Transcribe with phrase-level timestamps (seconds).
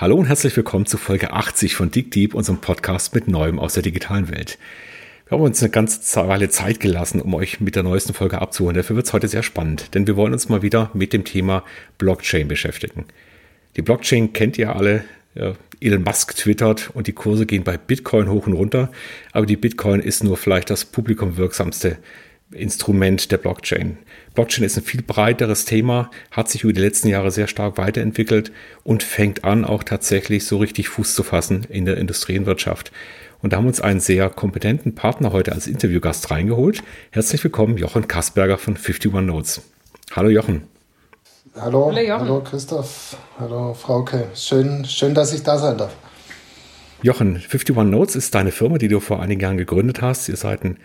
[0.00, 3.74] Hallo und herzlich willkommen zu Folge 80 von Dig Deep, unserem Podcast mit Neuem aus
[3.74, 4.58] der digitalen Welt.
[5.26, 8.78] Wir haben uns eine ganze Weile Zeit gelassen, um euch mit der neuesten Folge abzuholen.
[8.78, 11.64] Dafür wird es heute sehr spannend, denn wir wollen uns mal wieder mit dem Thema
[11.98, 13.04] Blockchain beschäftigen.
[13.76, 15.04] Die Blockchain kennt ihr alle.
[15.34, 18.90] Elon Musk twittert und die Kurse gehen bei Bitcoin hoch und runter.
[19.32, 21.98] Aber die Bitcoin ist nur vielleicht das publikumwirksamste
[22.52, 23.98] Instrument der Blockchain.
[24.34, 28.50] Blockchain ist ein viel breiteres Thema, hat sich über die letzten Jahre sehr stark weiterentwickelt
[28.82, 32.90] und fängt an, auch tatsächlich so richtig Fuß zu fassen in der Industrienwirtschaft.
[33.40, 36.82] Und da haben wir uns einen sehr kompetenten Partner heute als Interviewgast reingeholt.
[37.10, 39.62] Herzlich willkommen, Jochen Kasperger von 51 Notes.
[40.12, 40.64] Hallo Jochen.
[41.54, 42.20] Hallo, hallo, Jochen.
[42.20, 44.26] hallo Christoph, hallo Frauke.
[44.34, 45.96] Schön, schön, dass ich da sein darf.
[47.02, 50.28] Jochen, 51 Notes ist deine Firma, die du vor einigen Jahren gegründet hast.
[50.28, 50.76] Ihr seid ein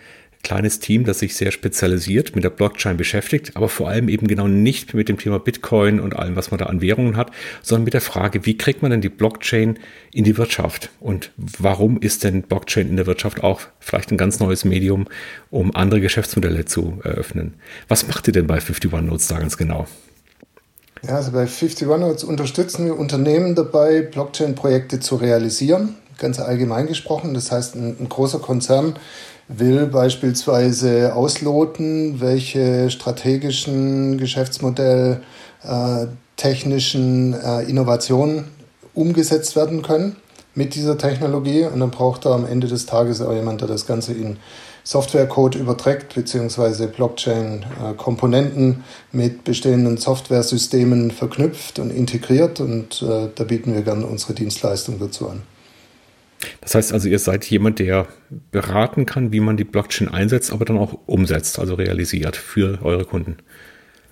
[0.46, 4.46] kleines Team, das sich sehr spezialisiert mit der Blockchain beschäftigt, aber vor allem eben genau
[4.46, 7.94] nicht mit dem Thema Bitcoin und allem, was man da an Währungen hat, sondern mit
[7.94, 9.76] der Frage, wie kriegt man denn die Blockchain
[10.12, 14.38] in die Wirtschaft und warum ist denn Blockchain in der Wirtschaft auch vielleicht ein ganz
[14.38, 15.08] neues Medium,
[15.50, 17.54] um andere Geschäftsmodelle zu eröffnen.
[17.88, 19.88] Was macht ihr denn bei 51 Notes da ganz genau?
[21.02, 27.34] Ja, also bei 51 Notes unterstützen wir Unternehmen dabei, Blockchain-Projekte zu realisieren, ganz allgemein gesprochen.
[27.34, 28.94] Das heißt, ein, ein großer Konzern
[29.48, 35.20] will beispielsweise ausloten, welche strategischen Geschäftsmodell
[35.62, 38.44] äh, technischen äh, Innovationen
[38.94, 40.16] umgesetzt werden können
[40.54, 41.64] mit dieser Technologie.
[41.64, 44.38] Und dann braucht er am Ende des Tages auch jemand, der das Ganze in
[44.82, 52.60] Softwarecode überträgt, beziehungsweise Blockchain-Komponenten mit bestehenden Softwaresystemen verknüpft und integriert.
[52.60, 55.42] Und äh, da bieten wir gerne unsere Dienstleistung dazu an.
[56.60, 58.06] Das heißt also, ihr seid jemand, der
[58.50, 63.04] beraten kann, wie man die Blockchain einsetzt, aber dann auch umsetzt, also realisiert für eure
[63.04, 63.38] Kunden.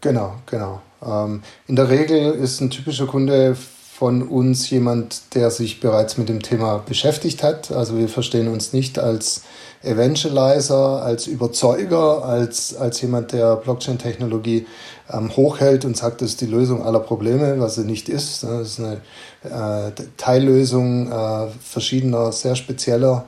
[0.00, 0.82] Genau, genau.
[1.04, 3.56] Ähm, in der Regel ist ein typischer Kunde
[3.94, 7.70] von uns jemand, der sich bereits mit dem Thema beschäftigt hat.
[7.70, 9.44] Also wir verstehen uns nicht als
[9.84, 14.66] Evangelizer, als Überzeuger, als, als jemand, der Blockchain-Technologie
[15.12, 18.42] ähm, hochhält und sagt, das ist die Lösung aller Probleme, was sie nicht ist.
[18.42, 23.26] Das ist eine äh, Teillösung äh, verschiedener sehr spezieller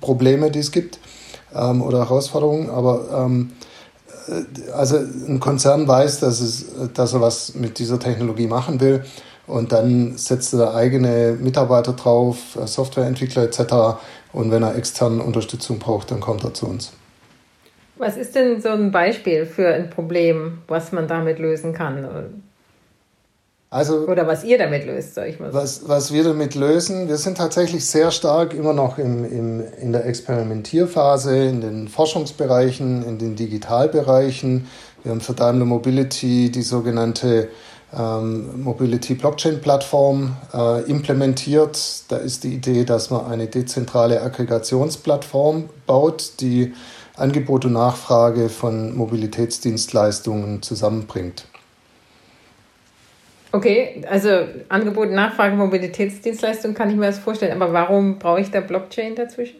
[0.00, 0.98] Probleme, die es gibt
[1.54, 2.70] ähm, oder Herausforderungen.
[2.70, 3.52] Aber ähm,
[4.28, 9.04] äh, also ein Konzern weiß, dass, es, dass er was mit dieser Technologie machen will
[9.48, 13.98] und dann setzt er eigene Mitarbeiter drauf, äh, Softwareentwickler etc.
[14.38, 16.92] Und wenn er externe Unterstützung braucht, dann kommt er zu uns.
[17.96, 22.06] Was ist denn so ein Beispiel für ein Problem, was man damit lösen kann?
[23.68, 25.52] Also, Oder was ihr damit löst, sag ich mal.
[25.52, 29.90] Was, was wir damit lösen, wir sind tatsächlich sehr stark immer noch im, im, in
[29.90, 34.68] der Experimentierphase, in den Forschungsbereichen, in den Digitalbereichen.
[35.02, 37.48] Wir haben für Daimler Mobility die sogenannte
[37.96, 41.78] ähm, Mobility Blockchain Plattform äh, implementiert.
[42.08, 46.74] Da ist die Idee, dass man eine dezentrale Aggregationsplattform baut, die
[47.16, 51.46] Angebot und Nachfrage von Mobilitätsdienstleistungen zusammenbringt.
[53.50, 54.28] Okay, also
[54.68, 59.56] Angebot, Nachfrage, Mobilitätsdienstleistungen kann ich mir das vorstellen, aber warum brauche ich da Blockchain dazwischen?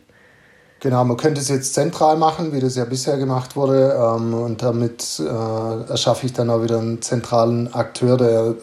[0.80, 3.96] Genau, man könnte es jetzt zentral machen, wie das ja bisher gemacht wurde.
[3.98, 8.54] Ähm, und damit äh, erschaffe ich dann auch wieder einen zentralen Akteur, der äh,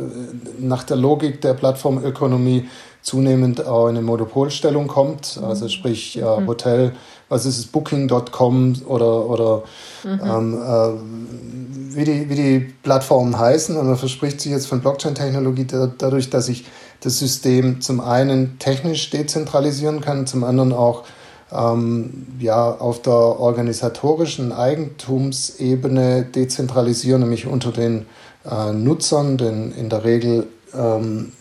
[0.60, 2.70] nach der Logik der Plattformökonomie
[3.02, 5.40] zunehmend auch in eine Monopolstellung kommt.
[5.44, 6.48] Also sprich äh, mhm.
[6.48, 6.94] Hotel,
[7.28, 9.64] was ist es, Booking.com oder, oder
[10.06, 10.20] mhm.
[10.24, 13.76] ähm, äh, wie, die, wie die Plattformen heißen.
[13.76, 15.68] Und man verspricht sich jetzt von Blockchain-Technologie
[15.98, 16.66] dadurch, dass ich
[17.02, 21.04] das System zum einen technisch dezentralisieren kann, zum anderen auch
[21.52, 28.06] ähm, ja, auf der organisatorischen Eigentumsebene dezentralisieren, nämlich unter den
[28.50, 31.32] äh, Nutzern, denn in der Regel ähm,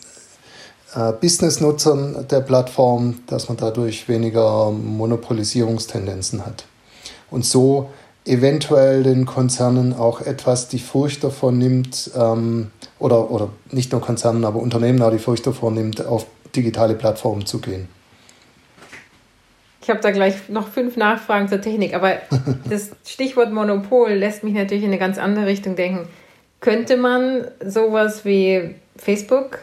[0.95, 6.65] äh, Business-Nutzern der Plattform, dass man dadurch weniger Monopolisierungstendenzen hat.
[7.29, 7.89] Und so
[8.25, 14.45] eventuell den Konzernen auch etwas die Furcht davor nimmt, ähm, oder, oder nicht nur Konzernen,
[14.45, 16.25] aber Unternehmen auch die Furcht davor nimmt, auf
[16.55, 17.87] digitale Plattformen zu gehen.
[19.85, 22.13] Ich habe da gleich noch fünf Nachfragen zur Technik, aber
[22.69, 26.07] das Stichwort Monopol lässt mich natürlich in eine ganz andere Richtung denken.
[26.59, 29.59] Könnte man sowas wie Facebook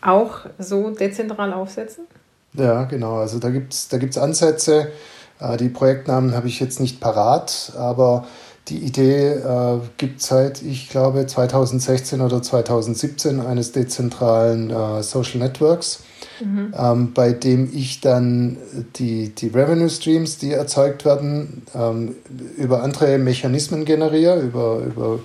[0.00, 2.06] auch so dezentral aufsetzen?
[2.54, 3.16] Ja, genau.
[3.16, 4.90] Also da gibt es da gibt's Ansätze.
[5.38, 8.26] Äh, die Projektnamen habe ich jetzt nicht parat, aber
[8.68, 16.04] die Idee äh, gibt seit, ich glaube, 2016 oder 2017 eines dezentralen äh, Social Networks
[16.40, 16.74] mhm.
[16.76, 18.56] ähm, bei dem ich dann
[18.96, 22.14] die, die Revenue Streams, die erzeugt werden, ähm,
[22.56, 25.20] über andere Mechanismen generiere, über, über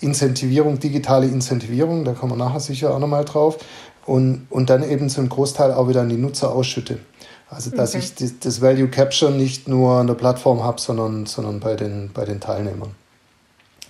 [0.00, 3.58] Incentivierung, digitale Incentivierung, da kommen wir nachher sicher auch nochmal drauf.
[4.06, 6.98] und, und dann eben zum Großteil auch wieder an die Nutzer ausschütte.
[7.48, 8.04] Also dass okay.
[8.20, 12.24] ich das Value Capture nicht nur an der Plattform habe, sondern, sondern bei, den, bei
[12.24, 12.92] den Teilnehmern.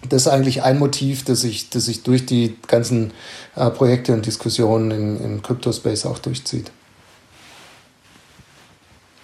[0.09, 3.13] Das ist eigentlich ein Motiv, das sich das ich durch die ganzen
[3.55, 6.71] äh, Projekte und Diskussionen im, im Crypto-Space auch durchzieht.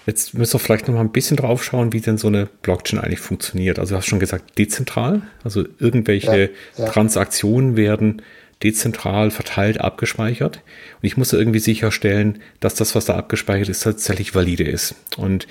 [0.07, 3.01] Jetzt müssen wir vielleicht noch mal ein bisschen drauf schauen, wie denn so eine Blockchain
[3.01, 3.81] eigentlich funktioniert.
[3.81, 6.91] Also du hast schon gesagt, dezentral, also irgendwelche ja, ja.
[6.91, 8.23] Transaktionen werden
[8.63, 10.59] dezentral verteilt abgespeichert.
[11.03, 14.95] Und ich muss irgendwie sicherstellen, dass das, was da abgespeichert ist, tatsächlich valide ist.
[15.17, 15.49] Und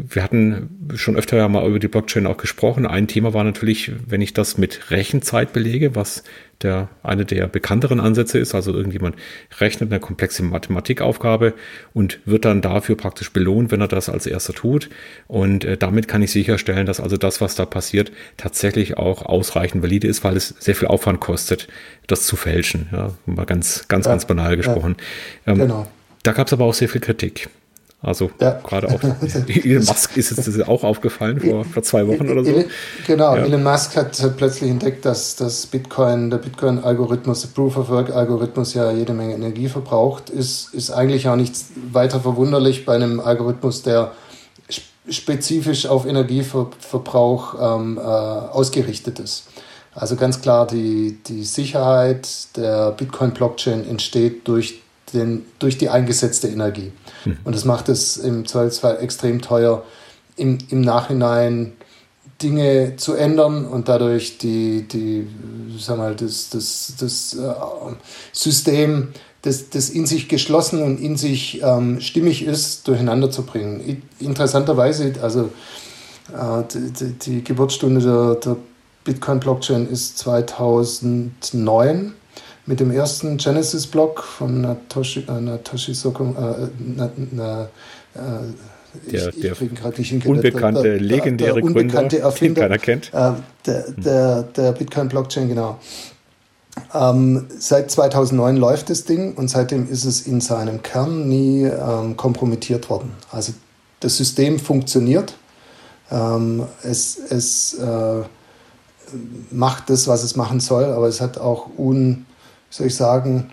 [0.00, 2.86] wir hatten schon öfter ja mal über die Blockchain auch gesprochen.
[2.86, 6.22] Ein Thema war natürlich, wenn ich das mit Rechenzeit belege, was
[6.62, 8.54] der eine der bekannteren Ansätze ist.
[8.54, 9.16] Also irgendjemand
[9.58, 11.54] rechnet eine komplexe Mathematikaufgabe
[11.94, 14.88] und wird dann dafür praktisch belohnt, wenn er das als erster tut.
[15.26, 19.82] Und äh, damit kann ich sicherstellen, dass also das, was da passiert, tatsächlich auch ausreichend
[19.82, 21.66] valide ist, weil es sehr viel Aufwand kostet,
[22.06, 22.88] das zu fälschen.
[22.92, 24.96] Ja, mal ganz, ganz, ja, ganz banal gesprochen.
[25.44, 25.88] Ja, ähm, genau.
[26.22, 27.48] Da gab es aber auch sehr viel Kritik.
[28.00, 28.52] Also ja.
[28.64, 29.00] gerade auch
[29.48, 32.64] Elon Musk ist es auch aufgefallen vor, vor zwei Wochen oder so.
[33.06, 33.44] Genau, ja.
[33.44, 39.14] Elon Musk hat, hat plötzlich entdeckt, dass das Bitcoin, der Bitcoin-Algorithmus, der Proof-of-Work-Algorithmus ja jede
[39.14, 40.30] Menge Energie verbraucht.
[40.30, 44.12] Ist, ist eigentlich auch nichts weiter verwunderlich bei einem Algorithmus, der
[45.10, 49.48] spezifisch auf Energieverbrauch ähm, äh, ausgerichtet ist.
[49.92, 54.82] Also ganz klar, die, die Sicherheit der Bitcoin-Blockchain entsteht durch
[55.12, 56.92] den, durch die eingesetzte Energie.
[57.24, 57.38] Mhm.
[57.44, 59.84] Und das macht es im Zweifelsfall extrem teuer,
[60.36, 61.72] im, im Nachhinein
[62.42, 65.26] Dinge zu ändern und dadurch die, die
[65.78, 67.52] sag mal, das, das, das äh,
[68.32, 69.08] System,
[69.42, 74.02] das, das in sich geschlossen und in sich ähm, stimmig ist, durcheinander zu bringen.
[74.20, 75.50] Interessanterweise, also
[76.32, 78.56] äh, die, die, Geburtsstunde der, der
[79.04, 82.14] Bitcoin-Blockchain ist 2009
[82.68, 88.18] mit dem ersten Genesis-Block von Natoshi, äh, Natoshi Soko, äh, na, na, äh,
[89.10, 89.44] der, ich,
[89.98, 93.12] ich der unbekannte, der, der, legendäre unbekannte Gründer, Erfinder, keiner kennt.
[93.14, 93.32] Äh,
[93.64, 95.78] der, der, der Bitcoin-Blockchain, genau.
[96.94, 102.16] Ähm, seit 2009 läuft das Ding und seitdem ist es in seinem Kern nie ähm,
[102.16, 103.12] kompromittiert worden.
[103.30, 103.52] Also
[104.00, 105.34] das System funktioniert.
[106.10, 108.22] Ähm, es es äh,
[109.50, 112.26] macht das, was es machen soll, aber es hat auch un,
[112.70, 113.50] soll ich sagen,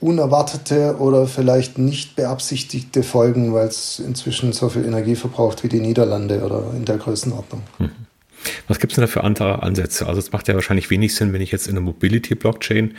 [0.00, 5.80] unerwartete oder vielleicht nicht beabsichtigte Folgen, weil es inzwischen so viel Energie verbraucht wie die
[5.80, 7.62] Niederlande oder in der Größenordnung.
[7.78, 7.90] Mhm.
[8.68, 10.06] Was gibt es denn da für andere Ansätze?
[10.06, 12.94] Also es macht ja wahrscheinlich wenig Sinn, wenn ich jetzt in der Mobility-Blockchain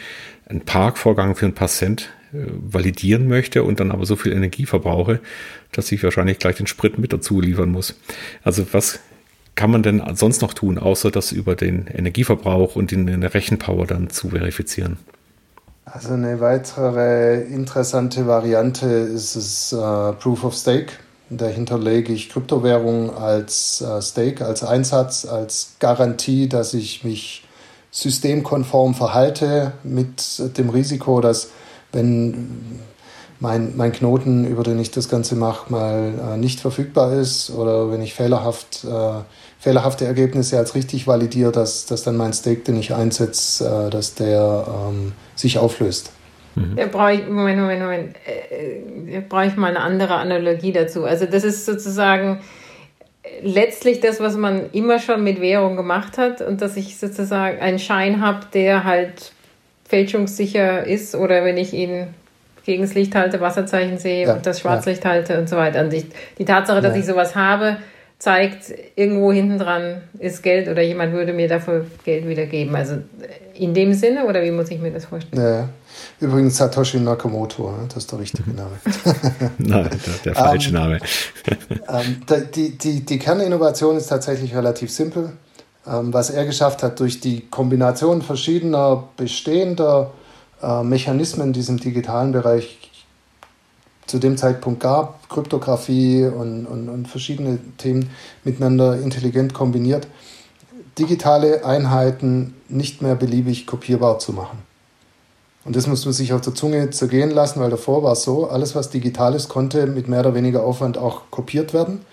[0.47, 4.65] einen Parkvorgang für ein paar Cent äh, validieren möchte und dann aber so viel Energie
[4.65, 5.19] verbrauche,
[5.71, 7.95] dass ich wahrscheinlich gleich den Sprit mit dazu liefern muss.
[8.43, 8.99] Also was
[9.53, 14.09] kann man denn sonst noch tun, außer das über den Energieverbrauch und den Rechenpower dann
[14.09, 14.97] zu verifizieren?
[15.85, 20.93] Also eine weitere interessante Variante ist es äh, Proof of Stake.
[21.29, 27.43] Dahinter lege ich Kryptowährung als äh, Stake, als Einsatz, als Garantie, dass ich mich
[27.91, 31.51] systemkonform verhalte mit dem Risiko, dass
[31.91, 32.81] wenn
[33.39, 37.91] mein, mein Knoten, über den ich das Ganze mache, mal äh, nicht verfügbar ist oder
[37.91, 39.19] wenn ich fehlerhaft äh,
[39.59, 44.15] fehlerhafte Ergebnisse als richtig validiere, dass, dass dann mein Stake, den ich einsetze, äh, dass
[44.15, 46.11] der ähm, sich auflöst.
[46.55, 46.75] Mhm.
[46.75, 51.05] Da brauche ich, Moment, Moment, Moment, äh, da brauche ich mal eine andere Analogie dazu.
[51.05, 52.41] Also das ist sozusagen
[53.41, 57.79] letztlich das, was man immer schon mit Währung gemacht hat und dass ich sozusagen einen
[57.79, 59.31] Schein habe, der halt
[59.87, 62.07] fälschungssicher ist oder wenn ich ihn
[62.65, 65.11] gegen das Licht halte, Wasserzeichen sehe ja, und das Schwarzlicht ja.
[65.11, 65.81] halte und so weiter.
[65.81, 66.05] Und ich,
[66.39, 66.99] die Tatsache, dass ja.
[66.99, 67.77] ich sowas habe,
[68.25, 72.75] zeigt, irgendwo hinten dran ist Geld oder jemand würde mir dafür Geld wiedergeben.
[72.75, 72.95] Also
[73.53, 75.43] in dem Sinne oder wie muss ich mir das vorstellen?
[75.43, 75.69] Ja.
[76.19, 77.85] Übrigens Satoshi Nakamoto, ne?
[77.87, 78.71] das ist der richtige Name.
[79.59, 80.99] Nein, der, der falsche um, ähm, Name.
[81.87, 85.33] ähm, die, die, die Kerninnovation ist tatsächlich relativ simpel.
[85.85, 90.13] Ähm, was er geschafft hat, durch die Kombination verschiedener bestehender
[90.63, 92.84] äh, Mechanismen in diesem digitalen Bereich
[94.07, 98.09] zu dem Zeitpunkt gab, Kryptographie und, und, und verschiedene Themen
[98.43, 100.07] miteinander intelligent kombiniert,
[100.97, 104.59] digitale Einheiten nicht mehr beliebig kopierbar zu machen.
[105.65, 108.47] Und das muss man sich auf der Zunge zergehen lassen, weil davor war es so,
[108.47, 112.05] alles was digital ist, konnte mit mehr oder weniger Aufwand auch kopiert werden.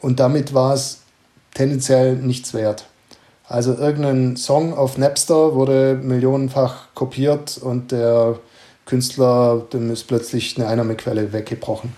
[0.00, 1.00] Und damit war es
[1.54, 2.84] tendenziell nichts wert.
[3.48, 8.38] Also irgendein Song auf Napster wurde millionenfach kopiert und der
[8.88, 11.92] Künstler, dem ist plötzlich eine Einnahmequelle weggebrochen.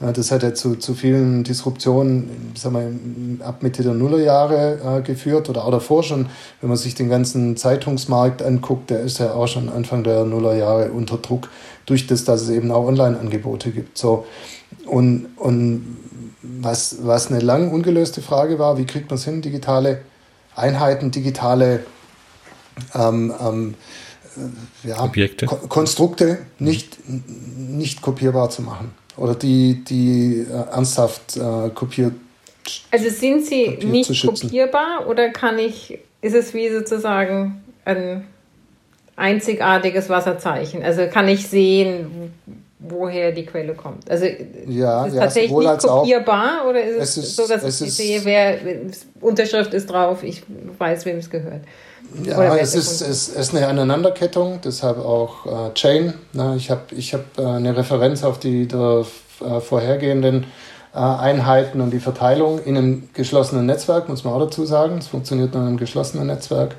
[0.00, 5.48] Das hat ja zu, zu vielen Disruptionen sagen wir, ab Mitte der Nullerjahre äh, geführt
[5.48, 6.26] oder auch davor schon.
[6.60, 10.90] Wenn man sich den ganzen Zeitungsmarkt anguckt, der ist ja auch schon Anfang der Nullerjahre
[10.90, 11.50] unter Druck,
[11.86, 13.96] durch das, dass es eben auch Online-Angebote gibt.
[13.96, 14.26] So.
[14.86, 15.96] Und, und
[16.42, 20.00] was, was eine lang ungelöste Frage war, wie kriegt man es hin, digitale
[20.56, 21.84] Einheiten, digitale
[22.94, 23.74] ähm, ähm, äh,
[24.84, 25.46] ja, Objekte.
[25.46, 26.98] Ko Konstrukte nicht,
[27.56, 32.14] nicht kopierbar zu machen oder die, die äh, ernsthaft äh, kopiert.
[32.90, 38.26] Also sind sie nicht kopierbar oder kann ich, ist es wie sozusagen ein
[39.16, 40.82] einzigartiges Wasserzeichen?
[40.82, 42.32] Also kann ich sehen,
[42.78, 44.10] woher die Quelle kommt?
[44.10, 44.26] Also
[44.66, 47.88] ja, ist es ja, tatsächlich nicht kopierbar oder ist es, es ist, so, dass ich
[47.88, 48.58] ist, sehe, wer
[49.20, 50.42] Unterschrift ist drauf, ich
[50.78, 51.62] weiß, wem es gehört?
[52.24, 56.14] Ja, es ist, es ist eine Aneinanderkettung, deshalb auch äh, Chain.
[56.32, 59.04] Na, ich habe ich hab, äh, eine Referenz auf die der,
[59.40, 60.44] äh, vorhergehenden
[60.94, 64.98] äh, Einheiten und die Verteilung in einem geschlossenen Netzwerk, muss man auch dazu sagen.
[64.98, 66.76] Es funktioniert nur in einem geschlossenen Netzwerk.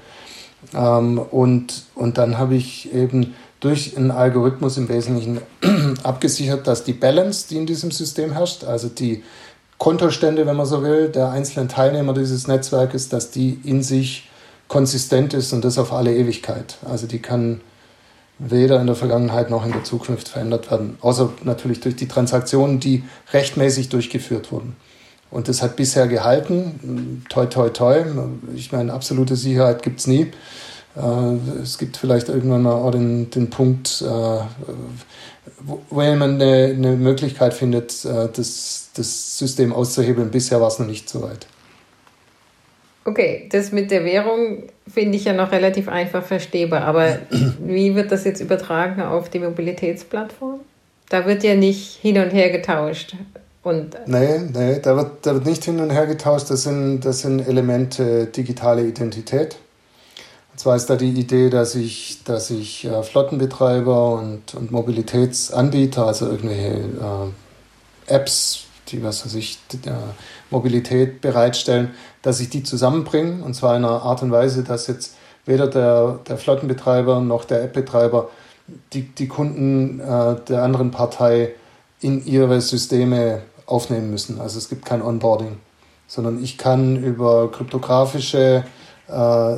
[0.75, 5.41] Ähm, und, und dann habe ich eben durch einen Algorithmus im Wesentlichen
[6.03, 9.23] abgesichert, dass die Balance, die in diesem System herrscht, also die
[9.77, 14.29] Kontostände, wenn man so will, der einzelnen Teilnehmer dieses Netzwerkes, dass die in sich
[14.73, 16.77] konsistent ist und das auf alle Ewigkeit.
[16.83, 17.61] Also die kann
[18.39, 22.79] weder in der Vergangenheit noch in der Zukunft verändert werden, außer natürlich durch die Transaktionen,
[22.79, 23.03] die
[23.33, 24.75] rechtmäßig durchgeführt wurden.
[25.29, 27.23] Und das hat bisher gehalten.
[27.29, 28.03] Toi, toi, toi.
[28.55, 30.31] Ich meine, absolute Sicherheit gibt es nie.
[30.95, 34.39] Äh, es gibt vielleicht irgendwann mal auch den, den Punkt, äh,
[35.61, 40.31] wo, man eine, eine Möglichkeit findet, äh, das, das System auszuhebeln.
[40.31, 41.45] Bisher war es noch nicht so weit.
[43.05, 47.19] Okay, das mit der Währung finde ich ja noch relativ einfach verstehbar, aber
[47.59, 50.61] wie wird das jetzt übertragen auf die Mobilitätsplattform?
[51.09, 53.15] Da wird ja nicht hin und her getauscht.
[53.61, 56.49] Und nee, nee, da wird, da wird nicht hin und her getauscht.
[56.49, 59.57] Das sind, das sind Elemente digitale Identität.
[60.51, 66.05] Und zwar ist da die Idee, dass ich, dass ich äh, Flottenbetreiber und, und Mobilitätsanbieter,
[66.05, 69.91] also irgendwelche äh, Apps, die was weiß ich, äh,
[70.51, 71.91] Mobilität bereitstellen,
[72.23, 75.15] dass ich die zusammenbringe und zwar in einer Art und Weise, dass jetzt
[75.45, 78.29] weder der, der Flottenbetreiber noch der App-Betreiber
[78.93, 81.53] die, die Kunden äh, der anderen Partei
[81.99, 84.39] in ihre Systeme aufnehmen müssen.
[84.39, 85.57] Also es gibt kein Onboarding,
[86.07, 88.63] sondern ich kann über kryptografische
[89.07, 89.55] äh,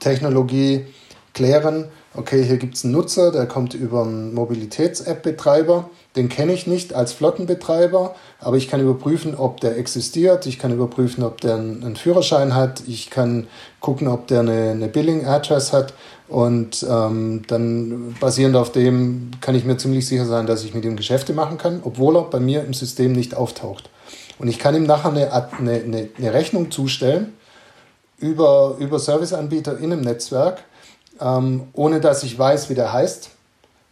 [0.00, 0.86] Technologie
[1.34, 6.66] klären, okay, hier gibt es einen Nutzer, der kommt über einen Mobilitäts-App-Betreiber, den kenne ich
[6.66, 11.56] nicht als Flottenbetreiber, aber ich kann überprüfen, ob der existiert, ich kann überprüfen, ob der
[11.56, 13.46] einen, Führerschein hat, ich kann
[13.80, 15.92] gucken, ob der eine, eine Billing-Address hat.
[16.28, 20.84] Und ähm, dann basierend auf dem kann ich mir ziemlich sicher sein, dass ich mit
[20.84, 23.90] ihm Geschäfte machen kann, obwohl er bei mir im System nicht auftaucht.
[24.38, 27.34] Und ich kann ihm nachher eine, eine, eine Rechnung zustellen,
[28.18, 30.64] über, über Serviceanbieter in einem Netzwerk,
[31.20, 33.30] ähm, ohne dass ich weiß, wie der heißt,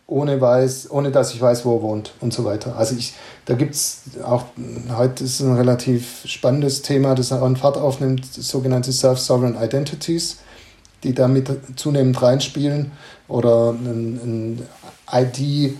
[0.07, 2.77] ohne, weiß, ohne dass ich weiß, wo er wohnt und so weiter.
[2.77, 3.15] Also ich,
[3.47, 4.45] da gibt es auch,
[4.97, 10.39] heute ist ein relativ spannendes Thema, das auch einen Fahrt aufnimmt, sogenannte Self-Sovereign Identities,
[11.03, 12.93] die damit zunehmend reinspielen
[13.29, 14.59] oder ein,
[15.11, 15.75] ein ID-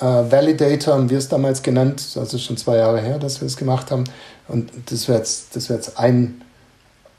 [0.00, 3.56] äh, Validator haben wir es damals genannt, also schon zwei Jahre her, dass wir es
[3.56, 4.04] gemacht haben.
[4.48, 6.42] Und das wäre jetzt, das wär jetzt ein,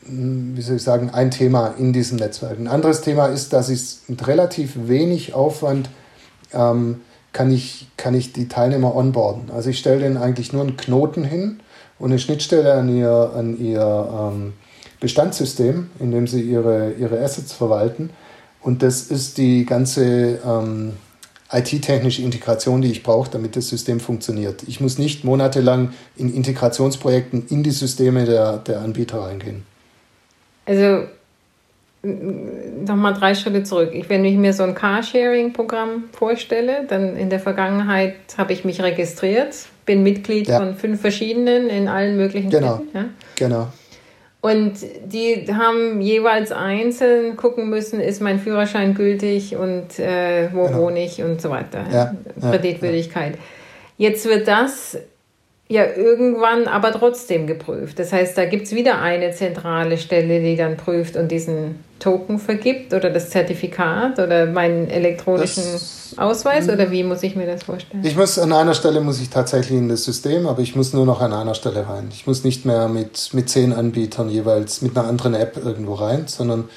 [0.01, 2.59] wie soll ich sagen, ein Thema in diesem Netzwerk.
[2.59, 5.89] Ein anderes Thema ist, dass ich es mit relativ wenig Aufwand
[6.53, 7.01] ähm,
[7.33, 9.51] kann, ich, kann ich die Teilnehmer onboarden.
[9.51, 11.59] Also ich stelle denen eigentlich nur einen Knoten hin
[11.99, 14.53] und eine Schnittstelle an ihr, an ihr ähm,
[14.99, 18.09] Bestandssystem, in dem sie ihre, ihre Assets verwalten.
[18.61, 20.93] Und das ist die ganze ähm,
[21.51, 24.63] IT-technische Integration, die ich brauche, damit das System funktioniert.
[24.67, 29.63] Ich muss nicht monatelang in Integrationsprojekten in die Systeme der, der Anbieter reingehen.
[30.65, 31.07] Also
[32.03, 33.91] nochmal drei Schritte zurück.
[33.93, 38.81] Ich, wenn ich mir so ein Carsharing-Programm vorstelle, dann in der Vergangenheit habe ich mich
[38.81, 40.59] registriert, bin Mitglied ja.
[40.59, 42.75] von fünf verschiedenen in allen möglichen genau.
[42.75, 42.97] Städten.
[42.97, 43.05] Ja?
[43.35, 43.67] Genau.
[44.39, 44.75] Und
[45.05, 50.83] die haben jeweils einzeln gucken müssen, ist mein Führerschein gültig und äh, wo genau.
[50.83, 51.83] wohne ich und so weiter.
[51.91, 52.15] Ja.
[52.39, 53.33] Kreditwürdigkeit.
[53.97, 54.97] Jetzt wird das
[55.69, 57.99] ja irgendwann aber trotzdem geprüft.
[57.99, 62.39] Das heißt, da gibt es wieder eine zentrale Stelle, die dann prüft und diesen Token
[62.39, 67.63] vergibt oder das Zertifikat oder meinen elektronischen das, Ausweis oder wie muss ich mir das
[67.63, 68.03] vorstellen?
[68.05, 71.05] Ich muss an einer Stelle muss ich tatsächlich in das System, aber ich muss nur
[71.05, 72.09] noch an einer Stelle rein.
[72.11, 76.25] Ich muss nicht mehr mit, mit zehn Anbietern jeweils mit einer anderen App irgendwo rein,
[76.27, 76.69] sondern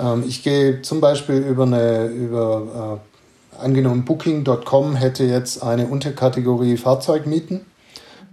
[0.00, 6.76] ähm, ich gehe zum Beispiel über eine über äh, angenommen Booking.com hätte jetzt eine Unterkategorie
[6.76, 7.62] Fahrzeugmieten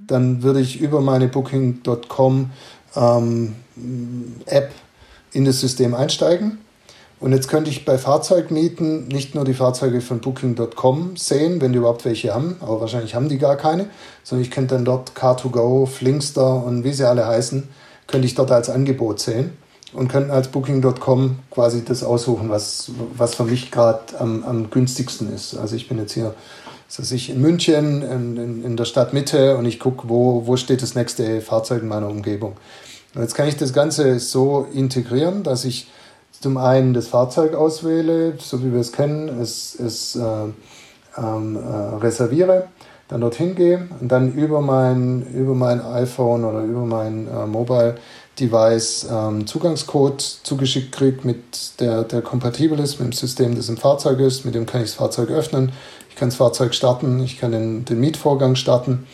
[0.07, 2.51] dann würde ich über meine Booking.com
[2.95, 3.55] ähm,
[4.45, 4.71] App
[5.31, 6.59] in das System einsteigen.
[7.19, 11.77] Und jetzt könnte ich bei Fahrzeugmieten nicht nur die Fahrzeuge von Booking.com sehen, wenn die
[11.77, 13.87] überhaupt welche haben, aber wahrscheinlich haben die gar keine,
[14.23, 17.67] sondern ich könnte dann dort Car2Go, Flinkster und wie sie alle heißen,
[18.07, 19.53] könnte ich dort als Angebot sehen
[19.93, 25.33] und könnte als Booking.com quasi das aussuchen, was, was für mich gerade am, am günstigsten
[25.33, 25.55] ist.
[25.55, 26.35] Also ich bin jetzt hier
[26.97, 30.81] das ich in München, in, in, in der Stadtmitte und ich gucke, wo, wo steht
[30.81, 32.53] das nächste Fahrzeug in meiner Umgebung.
[33.13, 35.87] Und jetzt kann ich das Ganze so integrieren, dass ich
[36.39, 40.21] zum einen das Fahrzeug auswähle, so wie wir es kennen, es, es äh,
[41.17, 42.67] ähm, äh, reserviere,
[43.07, 47.95] dann dorthin gehe und dann über mein, über mein iPhone oder über mein äh, Mobile
[48.39, 53.77] Device ähm, Zugangscode zugeschickt kriege, mit der, der kompatibel ist mit dem System, das im
[53.77, 55.71] Fahrzeug ist, mit dem kann ich das Fahrzeug öffnen,
[56.09, 59.07] ich kann das Fahrzeug starten, ich kann den, den Mietvorgang starten.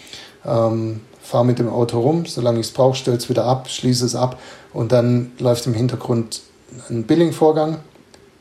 [0.46, 4.06] Ähm, fahre mit dem Auto rum, solange ich es brauche, stelle es wieder ab, schließe
[4.06, 4.40] es ab
[4.74, 6.42] und dann läuft im Hintergrund
[6.90, 7.78] ein Billing-Vorgang,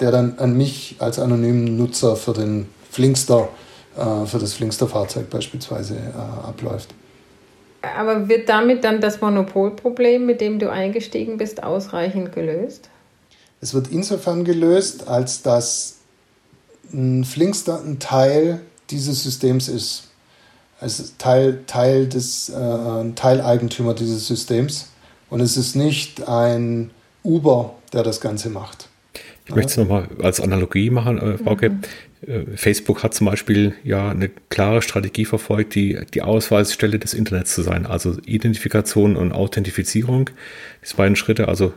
[0.01, 3.49] der dann an mich als anonymen Nutzer für den Flinkster,
[3.97, 6.95] äh, für das Flinkster-Fahrzeug beispielsweise äh, abläuft.
[7.83, 12.91] Aber wird damit dann das Monopolproblem, mit dem du eingestiegen bist, ausreichend gelöst?
[13.61, 15.99] Es wird insofern gelöst, als dass
[16.93, 18.61] ein Flinkster ein Teil
[18.91, 20.11] dieses Systems ist
[20.81, 24.91] als Teil, Teil des äh, Teileigentümer dieses Systems.
[25.29, 26.91] Und es ist nicht ein
[27.23, 28.89] Uber, der das Ganze macht.
[29.47, 31.71] Ich möchte es nochmal als Analogie machen, äh, Frauke.
[31.71, 31.83] Mhm.
[32.27, 37.55] Äh, Facebook hat zum Beispiel ja eine klare Strategie verfolgt, die, die Ausweisstelle des Internets
[37.55, 37.87] zu sein.
[37.87, 40.31] Also Identifikation und Authentifizierung.
[40.83, 41.73] Diese beiden Schritte, also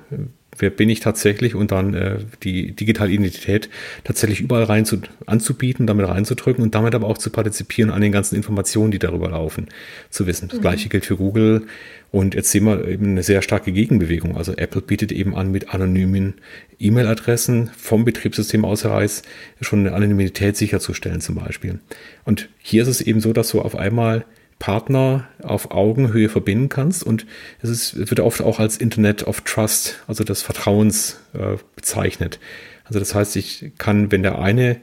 [0.57, 3.69] wer bin ich tatsächlich und dann äh, die digitale Identität
[4.03, 8.11] tatsächlich überall rein zu, anzubieten, damit reinzudrücken und damit aber auch zu partizipieren an den
[8.11, 9.67] ganzen Informationen, die darüber laufen,
[10.09, 10.47] zu wissen.
[10.49, 10.61] Das mhm.
[10.61, 11.63] gleiche gilt für Google
[12.11, 14.37] und jetzt sehen wir eben eine sehr starke Gegenbewegung.
[14.37, 16.35] Also Apple bietet eben an, mit anonymen
[16.79, 19.23] E-Mail-Adressen vom Betriebssystem aus heraus
[19.61, 21.79] schon eine Anonymität sicherzustellen zum Beispiel.
[22.25, 24.25] Und hier ist es eben so, dass du auf einmal
[24.59, 27.03] Partner auf Augenhöhe verbinden kannst.
[27.03, 27.25] Und
[27.61, 32.39] es ist, wird oft auch als Internet of Trust, also des Vertrauens, äh, bezeichnet.
[32.85, 34.77] Also das heißt, ich kann, wenn der eine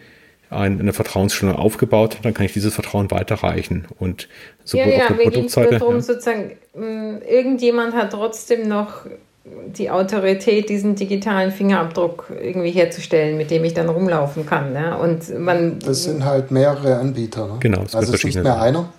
[0.52, 3.86] eine Vertrauensstellung aufgebaut hat, dann kann ich dieses Vertrauen weiterreichen.
[4.00, 4.26] Und
[4.64, 5.78] sowohl ja, ja, auf der Produktseite.
[5.78, 6.00] Darum, ja.
[6.00, 9.06] sozusagen, mm, irgendjemand hat trotzdem noch
[9.44, 14.72] die Autorität, diesen digitalen Fingerabdruck irgendwie herzustellen, mit dem ich dann rumlaufen kann.
[14.72, 14.98] Ne?
[14.98, 17.46] Und man, das sind halt mehrere Anbieter.
[17.46, 17.56] Ne?
[17.60, 18.92] Genau, es also es ist nicht mehr einer.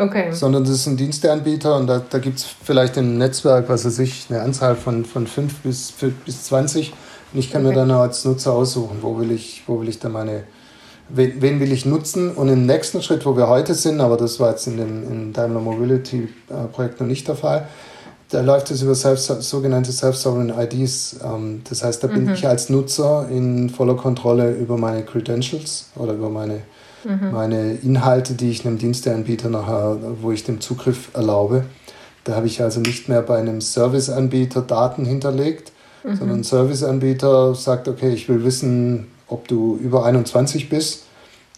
[0.00, 0.30] Okay.
[0.30, 3.98] Sondern das ist ein Diensteanbieter und da, da gibt es vielleicht im Netzwerk, was weiß
[3.98, 5.92] ich, eine Anzahl von, von 5 bis,
[6.24, 6.92] bis 20.
[7.32, 7.74] Und ich kann okay.
[7.74, 10.44] mir dann als Nutzer aussuchen, wo will ich, wo will ich da meine,
[11.08, 12.30] wen, wen, will ich nutzen.
[12.30, 15.32] Und im nächsten Schritt, wo wir heute sind, aber das war jetzt in dem in
[15.32, 17.66] Daimler Mobility äh, Projekt noch nicht der Fall,
[18.30, 21.16] da läuft es über selbst, sogenannte Self-Sovereign IDs.
[21.24, 22.34] Ähm, das heißt, da bin mhm.
[22.34, 26.62] ich als Nutzer in voller Kontrolle über meine Credentials oder über meine
[27.04, 27.30] mhm.
[27.32, 31.64] meine Inhalte, die ich einem Diensteanbieter nachher, wo ich dem Zugriff erlaube.
[32.24, 35.72] Da habe ich also nicht mehr bei einem Serviceanbieter Daten hinterlegt,
[36.04, 36.16] mhm.
[36.16, 41.04] sondern ein Serviceanbieter sagt, okay, ich will wissen, ob du über 21 bist.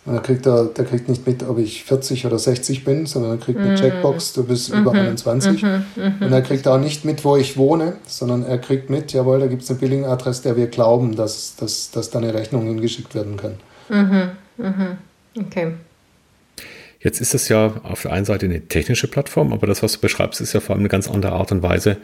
[0.07, 3.33] Und dann kriegt er, der kriegt nicht mit, ob ich 40 oder 60 bin, sondern
[3.33, 3.77] er kriegt eine mhm.
[3.77, 4.81] Checkbox, du bist mhm.
[4.81, 5.63] über 21.
[5.63, 5.85] Mhm.
[5.95, 6.15] mhm.
[6.21, 9.47] Und er kriegt auch nicht mit, wo ich wohne, sondern er kriegt mit, jawohl, da
[9.47, 13.37] gibt es eine Billing-Adresse, der wir glauben, dass, dass, dass da eine Rechnung hingeschickt werden
[13.37, 13.57] kann.
[13.91, 14.31] Mhm.
[14.57, 14.99] Mhm.
[15.39, 15.73] Okay.
[17.01, 20.01] Jetzt ist es ja auf der einen Seite eine technische Plattform, aber das, was du
[20.01, 21.99] beschreibst, ist ja vor allem eine ganz andere Art und Weise,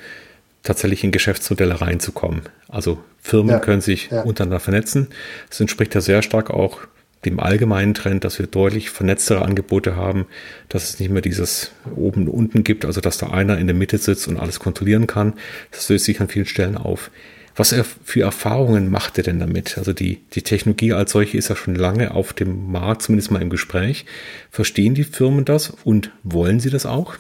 [0.62, 2.42] tatsächlich in Geschäftsmodelle reinzukommen.
[2.68, 4.22] Also Firmen ja, können sich ja.
[4.22, 5.08] untereinander vernetzen.
[5.48, 6.80] Das entspricht ja sehr stark auch
[7.24, 10.26] dem allgemeinen Trend, dass wir deutlich vernetztere Angebote haben,
[10.68, 13.74] dass es nicht mehr dieses oben und unten gibt, also dass da einer in der
[13.74, 15.34] Mitte sitzt und alles kontrollieren kann.
[15.72, 17.10] Das löst sich an vielen Stellen auf.
[17.56, 19.78] Was er für Erfahrungen macht er denn damit?
[19.78, 23.40] Also die, die Technologie als solche ist ja schon lange auf dem Markt, zumindest mal
[23.40, 24.04] im Gespräch.
[24.50, 27.14] Verstehen die Firmen das und wollen sie das auch?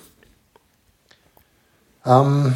[2.04, 2.54] Ähm,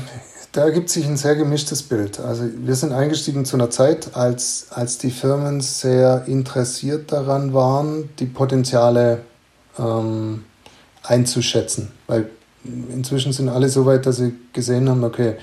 [0.53, 2.19] da ergibt sich ein sehr gemischtes Bild.
[2.19, 8.09] Also wir sind eingestiegen zu einer Zeit, als, als die Firmen sehr interessiert daran waren,
[8.19, 9.23] die Potenziale
[9.79, 10.45] ähm,
[11.03, 11.93] einzuschätzen.
[12.09, 12.31] Weil
[12.65, 15.37] inzwischen sind alle so weit, dass sie gesehen haben, okay,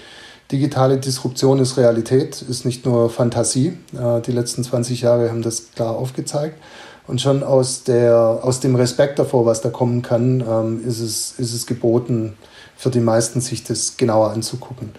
[0.52, 3.78] Digitale Disruption ist Realität, ist nicht nur Fantasie.
[3.94, 6.58] Äh, die letzten 20 Jahre haben das klar aufgezeigt.
[7.06, 11.34] Und schon aus, der, aus dem Respekt davor, was da kommen kann, ähm, ist, es,
[11.38, 12.38] ist es geboten,
[12.78, 14.92] für die meisten sich das genauer anzugucken.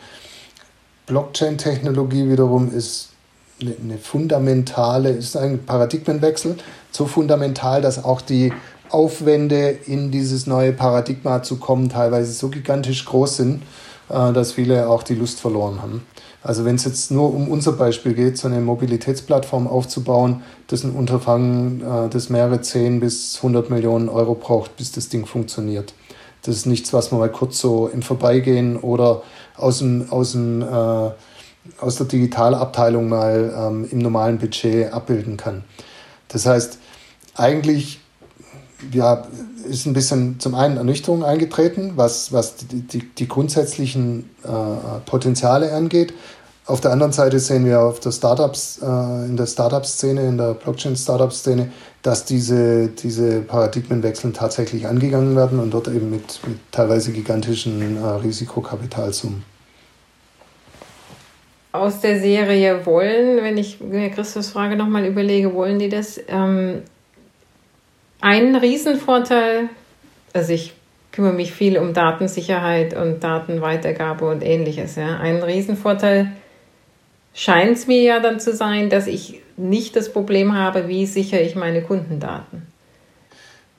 [1.07, 3.11] Blockchain-Technologie wiederum ist
[3.61, 6.57] eine fundamentale, ist ein Paradigmenwechsel,
[6.91, 8.53] so fundamental, dass auch die
[8.91, 13.62] Aufwände in dieses neue Paradigma zu kommen, teilweise so gigantisch groß sind,
[14.09, 16.07] äh, dass viele auch die Lust verloren haben.
[16.43, 20.87] Also wenn es jetzt nur um unser Beispiel geht, so eine Mobilitätsplattform aufzubauen, das ist
[20.87, 25.93] ein Unterfangen, äh, das mehrere 10 bis 100 Millionen Euro braucht, bis das Ding funktioniert.
[26.42, 29.22] Das ist nichts, was man mal kurz so im Vorbeigehen oder
[29.57, 31.11] aus dem, aus dem äh,
[31.81, 35.64] aus der Digitalabteilung mal ähm, im normalen Budget abbilden kann.
[36.29, 36.79] Das heißt,
[37.35, 38.01] eigentlich
[38.92, 39.27] ja,
[39.68, 44.48] ist ein bisschen zum einen Ernüchterung eingetreten, was, was die, die, die grundsätzlichen äh,
[45.05, 46.14] Potenziale angeht.
[46.69, 48.87] Auf der anderen Seite sehen wir auf der Startups, äh,
[49.25, 55.89] in der Startup-Szene, in der Blockchain-Startup-Szene, dass diese, diese Paradigmenwechsel tatsächlich angegangen werden und dort
[55.89, 59.45] eben mit, mit teilweise gigantischen äh, Risikokapitalsummen
[61.71, 66.21] aus der Serie wollen, wenn ich mir Christus Frage nochmal überlege, wollen die das?
[66.29, 66.83] Ähm,
[68.21, 69.69] ein Riesenvorteil,
[70.33, 70.75] also ich
[71.13, 74.97] kümmere mich viel um Datensicherheit und Datenweitergabe und ähnliches.
[74.97, 75.19] Ja.
[75.19, 76.33] Ein Riesenvorteil
[77.35, 81.41] scheint es mir ja dann zu sein, dass ich nicht das Problem habe, wie sichere
[81.41, 82.67] ich meine Kundendaten.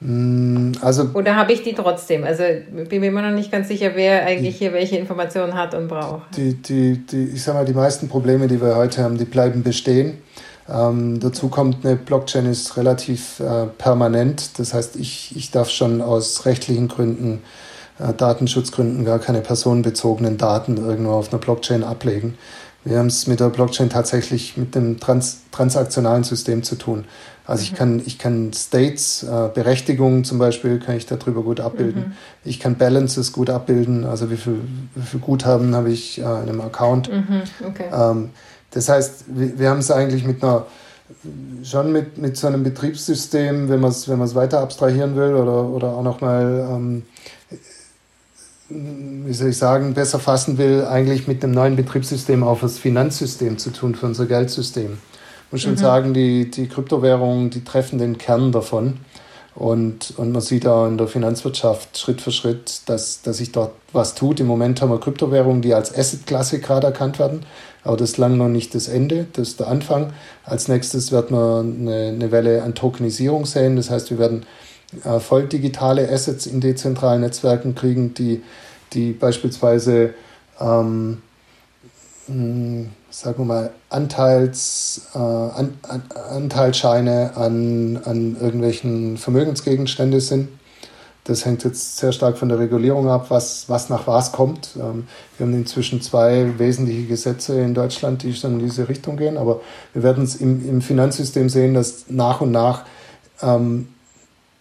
[0.02, 2.24] Mm, also, Oder habe ich die trotzdem?
[2.24, 2.44] Also
[2.90, 6.38] bin mir immer noch nicht ganz sicher, wer eigentlich hier welche Informationen hat und braucht.
[6.38, 9.64] Die, die, die, ich sage mal, die meisten Probleme, die wir heute haben, die bleiben
[9.64, 10.20] bestehen.
[10.72, 14.60] Ähm, dazu kommt, eine Blockchain ist relativ äh, permanent.
[14.60, 17.42] Das heißt, ich, ich darf schon aus rechtlichen Gründen,
[18.00, 22.38] äh, Datenschutzgründen gar keine personenbezogenen Daten irgendwo auf einer Blockchain ablegen.
[22.86, 27.06] Wir haben es mit der Blockchain tatsächlich mit einem trans transaktionalen System zu tun.
[27.46, 27.76] Also ich mhm.
[27.76, 32.10] kann, ich kann States, äh, Berechtigungen zum Beispiel, kann ich darüber gut abbilden.
[32.10, 32.12] Mhm.
[32.46, 34.62] Ich kann Balances gut abbilden, also wie viel,
[34.94, 37.12] wie viel Guthaben habe ich äh, in einem Account.
[37.12, 37.42] Mhm.
[37.68, 37.86] Okay.
[37.92, 38.30] Ähm,
[38.72, 40.68] das heißt, wir, wir haben es eigentlich mit einer,
[41.64, 45.88] schon mit, mit so einem Betriebssystem, wenn man es wenn weiter abstrahieren will oder, oder
[45.90, 47.04] auch nochmal, ähm,
[48.70, 53.58] wie soll ich sagen, besser fassen will, eigentlich mit einem neuen Betriebssystem auf das Finanzsystem
[53.58, 54.98] zu tun, für unser Geldsystem
[55.52, 55.78] muss schon mhm.
[55.78, 58.98] sagen, die, die Kryptowährungen, die treffen den Kern davon.
[59.56, 63.74] Und, und man sieht auch in der Finanzwirtschaft Schritt für Schritt, dass, dass sich dort
[63.92, 64.40] was tut.
[64.40, 67.46] Im Moment haben wir Kryptowährungen, die als Assetklasse gerade erkannt werden.
[67.84, 70.14] Aber das ist lang noch nicht das Ende, das ist der Anfang.
[70.46, 73.76] Als nächstes wird man eine, eine Welle an Tokenisierung sehen.
[73.76, 74.46] Das heißt, wir werden
[75.04, 78.44] äh, voll digitale Assets in dezentralen Netzwerken kriegen, die,
[78.94, 80.14] die beispielsweise
[80.60, 81.22] ähm,
[82.28, 90.50] hm, sagen wir mal, Anteils, äh, an, an, Anteilsscheine an, an irgendwelchen Vermögensgegenstände sind.
[91.24, 94.72] Das hängt jetzt sehr stark von der Regulierung ab, was, was nach was kommt.
[94.76, 99.38] Ähm, wir haben inzwischen zwei wesentliche Gesetze in Deutschland, die schon in diese Richtung gehen.
[99.38, 99.62] Aber
[99.94, 102.86] wir werden es im, im Finanzsystem sehen, dass nach und nach
[103.42, 103.88] ähm,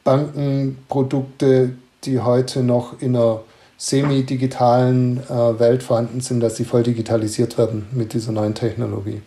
[0.09, 1.73] Bankenprodukte,
[2.05, 3.43] die heute noch in einer
[3.77, 9.21] semi-digitalen äh, Welt vorhanden sind, dass sie voll digitalisiert werden mit dieser neuen Technologie.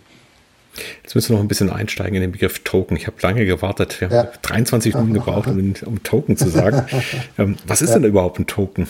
[1.03, 2.97] Jetzt müssen wir noch ein bisschen einsteigen in den Begriff Token.
[2.97, 4.01] Ich habe lange gewartet.
[4.01, 4.17] Wir ja.
[4.23, 6.83] haben 23 Minuten gebraucht, um, um Token zu sagen.
[7.37, 7.99] ähm, was ist ja.
[7.99, 8.87] denn überhaupt ein Token?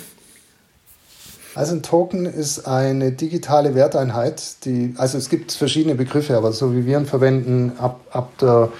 [1.54, 6.74] Also ein Token ist eine digitale Werteinheit, die, also es gibt verschiedene Begriffe, aber so
[6.74, 8.72] wie wir ihn verwenden, ab, ab, der,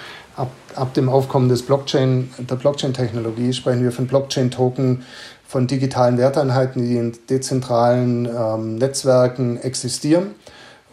[0.78, 5.04] ab dem Aufkommen des Blockchain, der Blockchain-Technologie sprechen wir von Blockchain-Token
[5.48, 10.32] von digitalen Werteinheiten, die in dezentralen ähm, Netzwerken existieren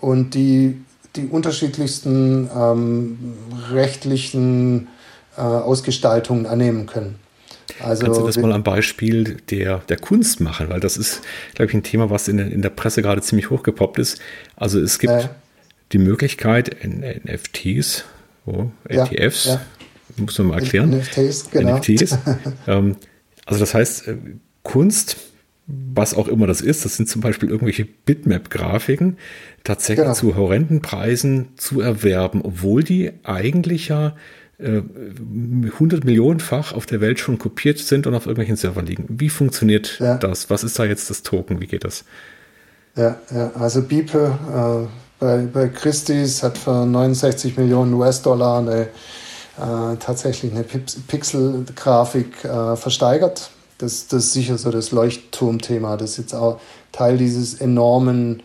[0.00, 0.80] und die
[1.16, 3.18] die unterschiedlichsten ähm,
[3.70, 4.88] rechtlichen
[5.36, 7.16] äh, Ausgestaltungen annehmen können.
[7.80, 10.68] Also, Kannst du das mal am Beispiel der, der Kunst machen?
[10.70, 11.20] Weil das ist,
[11.54, 14.20] glaube ich, ein Thema, was in der, in der Presse gerade ziemlich hochgepoppt ist.
[14.56, 15.28] Also es gibt äh,
[15.92, 18.04] die Möglichkeit, NFTs,
[18.48, 19.60] oh, ETFs, ja, ja.
[20.16, 20.90] muss man mal erklären.
[20.90, 21.78] NFTs, genau.
[21.78, 22.18] NFTs.
[22.66, 22.96] ähm,
[23.46, 24.16] also das heißt, äh,
[24.62, 25.16] Kunst,
[25.66, 29.18] was auch immer das ist, das sind zum Beispiel irgendwelche Bitmap-Grafiken,
[29.64, 30.14] tatsächlich genau.
[30.14, 34.16] zu horrenden Preisen zu erwerben, obwohl die eigentlich ja
[34.58, 34.82] äh,
[35.72, 39.04] 100 Millionenfach auf der Welt schon kopiert sind und auf irgendwelchen Servern liegen.
[39.08, 40.16] Wie funktioniert ja.
[40.16, 40.50] das?
[40.50, 41.60] Was ist da jetzt das Token?
[41.60, 42.04] Wie geht das?
[42.96, 49.96] Ja, ja also Beeple äh, bei, bei Christie's hat für 69 Millionen US-Dollar eine, äh,
[49.98, 56.60] tatsächlich eine Pixel-Grafik äh, versteigert das, das ist sicher so das Leuchtturmthema, das jetzt auch
[56.92, 58.42] Teil dieses enormen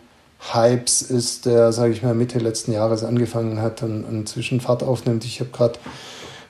[0.53, 5.25] Hypes ist, der, sage ich mal, Mitte letzten Jahres angefangen hat und inzwischen Fahrt aufnimmt.
[5.25, 5.79] Ich habe gerade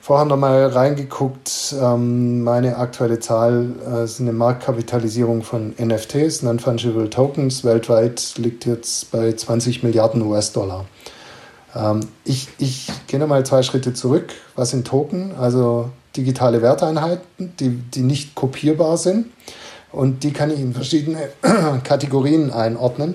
[0.04, 1.74] vorher noch mal reingeguckt.
[1.80, 7.64] Ähm, meine aktuelle Zahl äh, ist eine Marktkapitalisierung von NFTs, Non-Fungible Tokens.
[7.64, 10.84] Weltweit liegt jetzt bei 20 Milliarden US-Dollar.
[11.74, 14.34] Ähm, ich ich gehe noch mal zwei Schritte zurück.
[14.56, 15.36] Was sind Token?
[15.40, 19.28] Also digitale Werteinheiten, die, die nicht kopierbar sind.
[19.90, 21.30] Und die kann ich in verschiedene
[21.82, 23.14] Kategorien einordnen.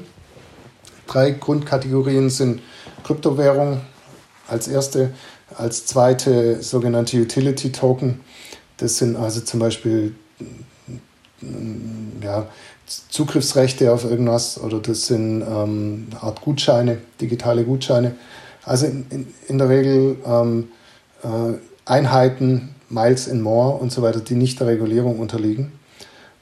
[1.05, 2.61] Drei Grundkategorien sind
[3.03, 3.81] Kryptowährung
[4.47, 5.11] als erste,
[5.57, 8.19] als zweite sogenannte Utility Token.
[8.77, 10.15] Das sind also zum Beispiel
[12.21, 12.47] ja,
[13.09, 18.15] Zugriffsrechte auf irgendwas oder das sind ähm, Art Gutscheine, digitale Gutscheine.
[18.63, 20.69] Also in, in, in der Regel ähm,
[21.23, 21.53] äh,
[21.85, 25.71] Einheiten, Miles and More und so weiter, die nicht der Regulierung unterliegen.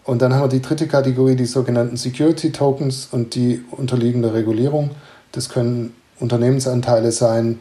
[0.03, 4.33] Und dann haben wir die dritte Kategorie, die sogenannten Security Tokens und die unterliegen der
[4.33, 4.91] Regulierung.
[5.33, 7.59] Das können Unternehmensanteile sein,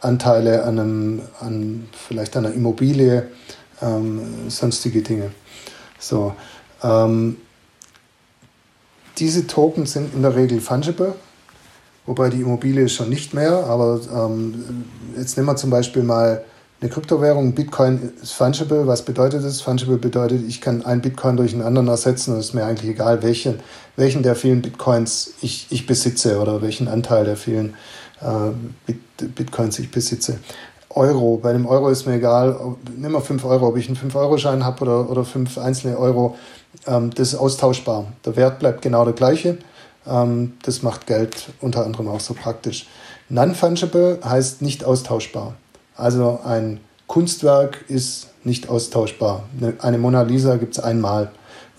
[0.00, 3.28] Anteile an, einem, an vielleicht einer Immobilie,
[3.82, 5.30] ähm, sonstige Dinge.
[5.98, 6.34] So,
[6.82, 7.36] ähm,
[9.18, 11.14] diese Tokens sind in der Regel fungible,
[12.04, 14.84] wobei die Immobilie schon nicht mehr, aber ähm,
[15.16, 16.44] jetzt nehmen wir zum Beispiel mal
[16.80, 17.54] eine Kryptowährung.
[17.54, 18.86] Bitcoin ist fungible.
[18.86, 19.62] Was bedeutet das?
[19.62, 22.90] Fungible bedeutet, ich kann einen Bitcoin durch einen anderen ersetzen und es ist mir eigentlich
[22.90, 23.60] egal, welchen,
[23.96, 27.74] welchen der vielen Bitcoins ich, ich besitze oder welchen Anteil der vielen
[28.20, 30.38] Bitcoins ich besitze.
[30.96, 31.36] Euro.
[31.36, 32.58] Bei dem Euro ist mir egal,
[32.96, 36.36] nimm mal 5 Euro, ob ich einen 5-Euro-Schein habe oder, oder 5 einzelne Euro.
[36.86, 38.06] Ähm, das ist austauschbar.
[38.24, 39.58] Der Wert bleibt genau der gleiche.
[40.06, 42.86] Ähm, das macht Geld unter anderem auch so praktisch.
[43.28, 45.54] Non-fungible heißt nicht austauschbar.
[45.96, 49.44] Also ein Kunstwerk ist nicht austauschbar.
[49.80, 51.30] Eine Mona Lisa gibt es einmal.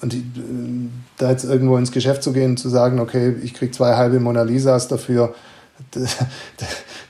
[0.02, 3.72] Und die, äh, da jetzt irgendwo ins Geschäft zu gehen, zu sagen, okay, ich kriege
[3.72, 5.34] zwei halbe Mona Lisas dafür,
[5.92, 6.18] das,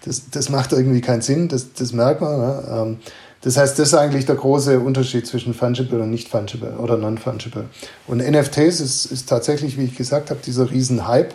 [0.05, 2.37] das, das, macht irgendwie keinen Sinn, das, das merkt man.
[2.39, 2.63] Ne?
[2.69, 2.97] Ähm,
[3.41, 7.65] das heißt, das ist eigentlich der große Unterschied zwischen fungible und nicht fungible oder non-fungible.
[8.07, 11.33] Und NFTs ist, ist tatsächlich, wie ich gesagt habe, dieser Riesen-Hype.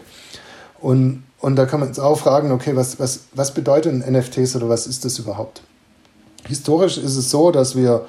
[0.80, 4.68] Und, und da kann man jetzt auch fragen, okay, was, was, was bedeuten NFTs oder
[4.68, 5.62] was ist das überhaupt?
[6.48, 8.06] Historisch ist es so, dass wir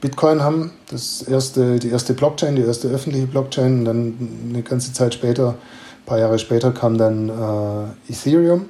[0.00, 3.78] Bitcoin haben, das erste, die erste Blockchain, die erste öffentliche Blockchain.
[3.78, 5.54] Und dann eine ganze Zeit später,
[6.02, 8.66] ein paar Jahre später, kam dann äh, Ethereum.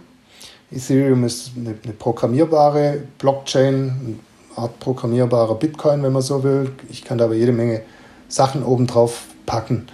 [0.70, 4.16] Ethereum ist eine, eine programmierbare Blockchain, eine
[4.56, 6.72] Art programmierbarer Bitcoin, wenn man so will.
[6.90, 7.82] Ich kann da aber jede Menge
[8.28, 9.86] Sachen obendrauf packen.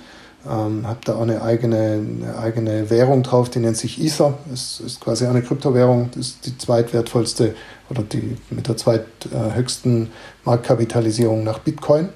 [0.48, 4.34] Ähm, habe da auch eine eigene, eine eigene Währung drauf, die nennt sich Ether.
[4.48, 7.54] Das ist quasi eine Kryptowährung, das ist die zweitwertvollste
[7.90, 10.10] oder die mit der zweithöchsten
[10.44, 12.08] Marktkapitalisierung nach Bitcoin.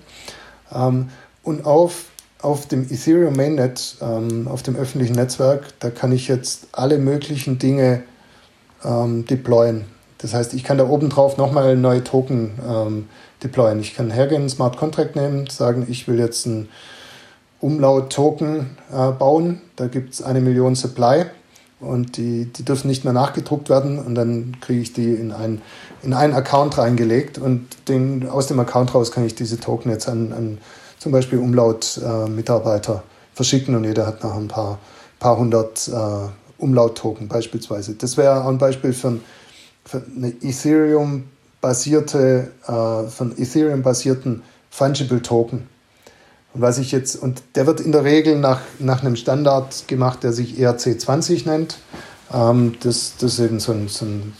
[0.72, 1.10] Ähm,
[1.42, 2.06] und auf,
[2.42, 7.58] auf dem Ethereum Mainnet, ähm, auf dem öffentlichen Netzwerk, da kann ich jetzt alle möglichen
[7.58, 8.02] Dinge
[8.84, 9.84] ähm, deployen.
[10.18, 13.08] Das heißt, ich kann da oben drauf nochmal neue Token ähm,
[13.42, 13.80] deployen.
[13.80, 16.68] Ich kann hergehen, einen Smart Contract nehmen, sagen, ich will jetzt ein
[17.60, 19.60] Umlaut-Token äh, bauen.
[19.76, 21.26] Da gibt es eine Million Supply
[21.80, 25.60] und die, die dürfen nicht mehr nachgedruckt werden und dann kriege ich die in, ein,
[26.02, 30.08] in einen Account reingelegt und den, aus dem Account raus kann ich diese Token jetzt
[30.08, 30.58] an, an
[31.02, 34.78] zum Beispiel Umlaut-Mitarbeiter äh, verschicken und jeder hat noch ein paar,
[35.18, 37.94] paar hundert äh, Umlaut-Token beispielsweise.
[37.94, 39.18] Das wäre ein Beispiel für,
[39.84, 45.66] für eine Ethereum-basierte, äh, von Ethereum-basierten Fungible Token.
[46.54, 50.22] Und was ich jetzt, und der wird in der Regel nach, nach einem Standard gemacht,
[50.22, 51.78] der sich ERC20 nennt.
[52.32, 54.34] Ähm, das, das ist eben so ein, so ein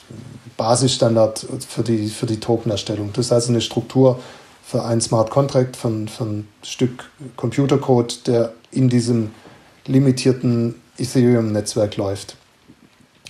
[0.57, 3.11] Basisstandard für die, für die Tokenerstellung.
[3.15, 4.21] Das ist also eine Struktur
[4.63, 9.33] für ein Smart Contract, von, von Stück Computercode, der in diesem
[9.87, 12.37] limitierten Ethereum-Netzwerk läuft.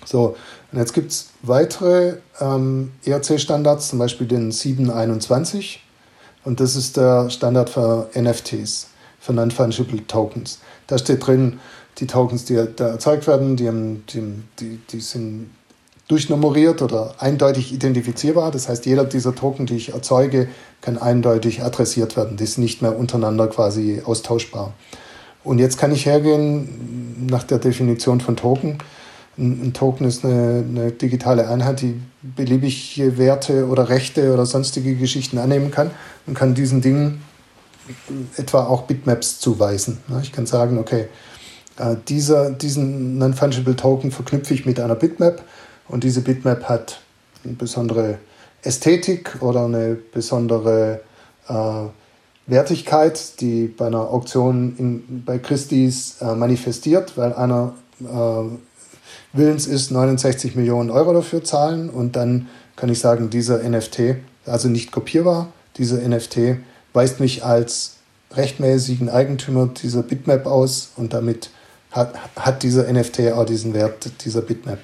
[0.04, 0.36] So,
[0.70, 5.82] und jetzt gibt es weitere ähm, ERC-Standards, zum Beispiel den 721.
[6.44, 8.88] Und das ist der Standard für NFTs,
[9.20, 10.58] für Non-Fungible Tokens.
[10.86, 11.60] Da steht drin,
[11.98, 13.70] die Tokens, die da erzeugt werden, die,
[14.12, 15.50] die, die, die sind
[16.12, 18.50] durchnummeriert oder eindeutig identifizierbar.
[18.50, 20.48] Das heißt, jeder dieser Token, die ich erzeuge,
[20.80, 22.36] kann eindeutig adressiert werden.
[22.36, 24.74] Die ist nicht mehr untereinander quasi austauschbar.
[25.42, 28.78] Und jetzt kann ich hergehen nach der Definition von Token
[29.38, 35.38] ein, Token ist eine, eine, digitale Einheit, die beliebige Werte oder Rechte oder sonstige Geschichten
[35.38, 35.90] annehmen kann
[36.26, 37.22] und kann diesen Dingen
[38.36, 39.98] etwa auch Bitmaps zuweisen.
[40.22, 41.06] Ich kann sagen, okay,
[41.78, 45.42] äh, dieser, diesen Non-Fungible Token verknüpfe ich mit einer Bitmap
[45.92, 47.00] und diese Bitmap hat
[47.44, 48.18] eine besondere
[48.62, 51.02] Ästhetik oder eine besondere
[51.48, 51.52] äh,
[52.46, 59.90] Wertigkeit, die bei einer Auktion in, bei Christie's äh, manifestiert, weil einer äh, willens ist,
[59.90, 65.52] 69 Millionen Euro dafür zahlen und dann kann ich sagen, dieser NFT, also nicht kopierbar,
[65.76, 66.56] dieser NFT
[66.94, 67.96] weist mich als
[68.32, 71.50] rechtmäßigen Eigentümer dieser Bitmap aus und damit
[71.90, 74.78] hat, hat dieser NFT auch diesen Wert dieser Bitmap.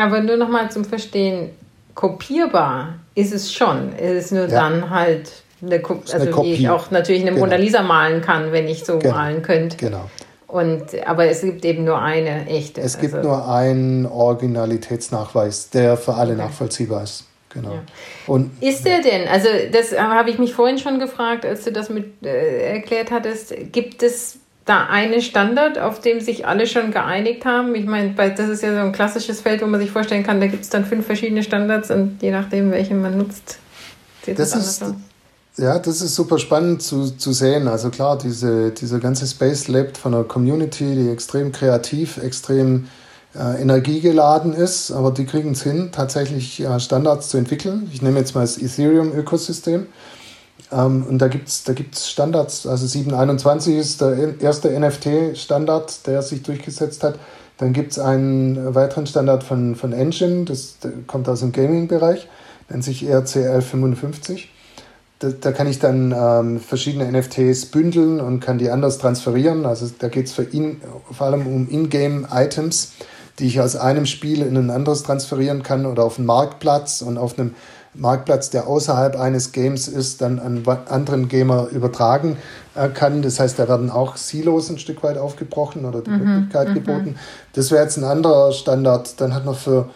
[0.00, 1.50] Aber nur nochmal zum Verstehen,
[1.94, 3.92] kopierbar ist es schon.
[3.98, 4.48] Es ist nur ja.
[4.48, 5.30] dann halt
[5.62, 6.48] eine, Ko also eine Kopie.
[6.48, 7.44] wie ich auch natürlich eine genau.
[7.44, 9.14] Mona Lisa malen kann, wenn ich so genau.
[9.14, 9.76] malen könnte.
[9.76, 10.08] Genau.
[10.46, 12.80] Und, aber es gibt eben nur eine echte.
[12.80, 13.28] Es gibt also.
[13.28, 16.42] nur einen Originalitätsnachweis, der für alle okay.
[16.42, 17.26] nachvollziehbar ist.
[17.50, 17.74] Genau.
[17.74, 17.82] Ja.
[18.26, 21.90] Und, ist der denn, also das habe ich mich vorhin schon gefragt, als du das
[21.90, 24.38] mit äh, erklärt hattest, gibt es
[24.70, 27.74] da einen Standard, auf dem sich alle schon geeinigt haben?
[27.74, 30.46] Ich meine, das ist ja so ein klassisches Feld, wo man sich vorstellen kann, da
[30.46, 33.58] gibt es dann fünf verschiedene Standards und je nachdem, welchen man nutzt,
[34.24, 34.94] sieht das, das ist, aus.
[35.56, 37.66] Ja, das ist super spannend zu, zu sehen.
[37.66, 42.86] Also klar, diese, dieser ganze Space lebt von einer Community, die extrem kreativ, extrem
[43.34, 47.90] äh, energiegeladen ist, aber die kriegen es hin, tatsächlich äh, Standards zu entwickeln.
[47.92, 49.86] Ich nehme jetzt mal das Ethereum-Ökosystem.
[50.72, 56.22] Ähm, und da gibt es da gibt's Standards, also 721 ist der erste NFT-Standard, der
[56.22, 57.18] sich durchgesetzt hat.
[57.58, 62.26] Dann gibt es einen weiteren Standard von, von Engine, das kommt aus dem Gaming-Bereich,
[62.68, 64.50] nennt sich ERCL 55
[65.20, 69.66] da, da kann ich dann ähm, verschiedene NFTs bündeln und kann die anders transferieren.
[69.66, 72.92] Also da geht es vor allem um Ingame-Items,
[73.38, 77.18] die ich aus einem Spiel in ein anderes transferieren kann oder auf einen Marktplatz und
[77.18, 77.54] auf einem
[77.94, 82.36] Marktplatz, der außerhalb eines Games ist, dann an anderen Gamer übertragen
[82.74, 83.22] äh, kann.
[83.22, 86.74] Das heißt, da werden auch Silos ein Stück weit aufgebrochen oder die mhm, Möglichkeit mhm.
[86.74, 87.16] geboten.
[87.54, 89.20] Das wäre jetzt ein anderer Standard.
[89.20, 89.90] Dann hat man für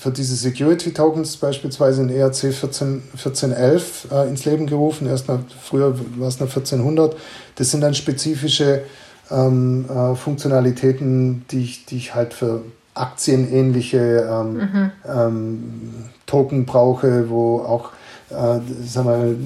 [0.00, 5.06] für diese Security Tokens beispielsweise in ERC 14, 1411 äh, ins Leben gerufen.
[5.06, 7.14] Erstmal früher war es noch 1400.
[7.56, 8.82] Das sind dann spezifische
[9.30, 12.62] ähm, äh, Funktionalitäten, die ich, die ich halt für
[12.94, 14.90] aktienähnliche ähm, mhm.
[15.06, 15.92] ähm,
[16.26, 17.90] Token brauche, wo auch,
[18.30, 19.36] äh, sagen wir,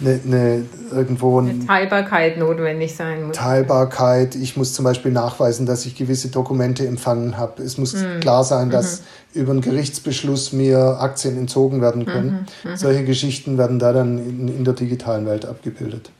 [0.00, 3.36] eine, eine, irgendwo eine Teilbarkeit notwendig sein muss.
[3.36, 4.34] Teilbarkeit.
[4.34, 7.62] Ich muss zum Beispiel nachweisen, dass ich gewisse Dokumente empfangen habe.
[7.62, 8.20] Es muss mhm.
[8.20, 9.02] klar sein, dass
[9.34, 9.40] mhm.
[9.42, 12.46] über einen Gerichtsbeschluss mir Aktien entzogen werden können.
[12.64, 12.70] Mhm.
[12.70, 12.76] mhm.
[12.76, 16.10] Solche Geschichten werden da dann in, in der digitalen Welt abgebildet.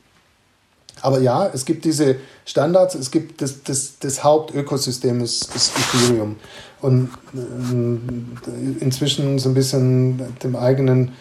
[1.03, 6.37] Aber ja, es gibt diese Standards, es gibt das, das, das Hauptökosystem ist, ist Ethereum.
[6.81, 11.11] Und äh, inzwischen so ein bisschen dem eigenen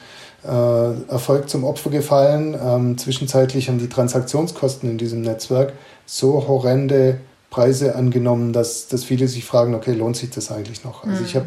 [0.44, 2.56] äh, Erfolg zum Opfer gefallen.
[2.64, 5.72] Ähm, zwischenzeitlich haben die Transaktionskosten in diesem Netzwerk
[6.06, 7.18] so horrende
[7.50, 11.04] Preise angenommen, dass, dass viele sich fragen, okay, lohnt sich das eigentlich noch?
[11.04, 11.46] Also ich habe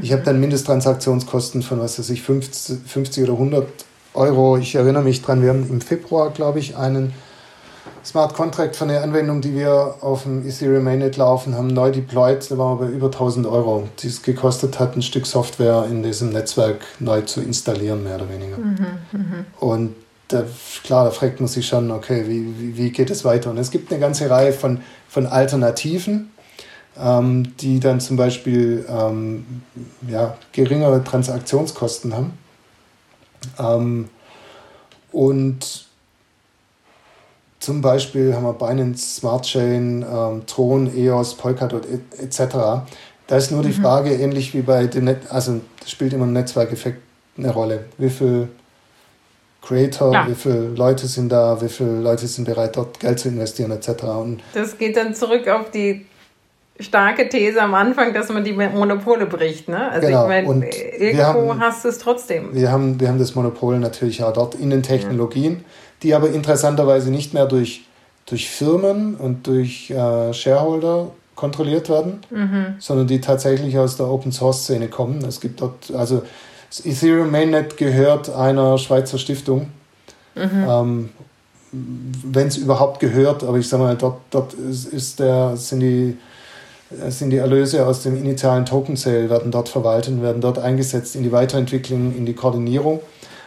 [0.00, 3.68] ich hab dann Mindesttransaktionskosten von, was weiß ich, 50, 50 oder 100
[4.14, 4.56] Euro.
[4.56, 7.12] Ich erinnere mich dran, wir haben im Februar, glaube ich, einen
[8.04, 12.50] Smart Contract von der Anwendung, die wir auf dem Ethereum Mainnet laufen, haben neu deployed.
[12.50, 16.02] Da waren wir bei über 1000 Euro, die es gekostet hat, ein Stück Software in
[16.02, 18.58] diesem Netzwerk neu zu installieren, mehr oder weniger.
[18.58, 19.44] Mhm, mh.
[19.60, 19.94] Und
[20.28, 20.44] da,
[20.82, 23.50] klar, da fragt man sich schon, okay, wie, wie, wie, geht es weiter?
[23.50, 26.32] Und es gibt eine ganze Reihe von, von Alternativen,
[26.98, 29.62] ähm, die dann zum Beispiel ähm,
[30.08, 32.32] ja, geringere Transaktionskosten haben.
[33.58, 34.08] Ähm,
[35.12, 35.91] und
[37.62, 41.86] zum Beispiel haben wir Binance Smart Chain, ähm, Tron, EOS, Polkadot
[42.18, 42.38] etc.
[43.28, 43.66] Da ist nur mhm.
[43.66, 47.00] die Frage, ähnlich wie bei dem Net, also spielt immer ein Netzwerkeffekt
[47.38, 47.84] eine Rolle.
[47.98, 48.48] Wie viele
[49.62, 50.28] Creator, ja.
[50.28, 54.02] wie viele Leute sind da, wie viele Leute sind bereit, dort Geld zu investieren etc.
[54.02, 56.04] Und das geht dann zurück auf die
[56.80, 59.68] starke These am Anfang, dass man die Monopole bricht.
[59.68, 59.90] Ne?
[59.90, 60.22] Also genau.
[60.22, 62.54] ich meine, irgendwo haben, hast du es trotzdem.
[62.54, 65.52] Wir haben, wir haben das Monopol natürlich auch dort in den Technologien.
[65.52, 65.64] Ja
[66.02, 67.84] die aber interessanterweise nicht mehr durch,
[68.26, 72.74] durch Firmen und durch äh, Shareholder kontrolliert werden, mhm.
[72.78, 75.24] sondern die tatsächlich aus der Open Source Szene kommen.
[75.24, 76.22] Es gibt dort, also
[76.68, 79.68] das Ethereum Mainnet gehört einer Schweizer Stiftung.
[80.34, 80.66] Mhm.
[80.68, 81.08] Ähm,
[81.72, 86.18] wenn es überhaupt gehört, aber ich sage mal, dort, dort ist, ist der, sind, die,
[87.08, 91.22] sind die Erlöse aus dem initialen Token Sale, werden dort verwaltet, werden dort eingesetzt in
[91.22, 93.00] die Weiterentwicklung, in die Koordinierung.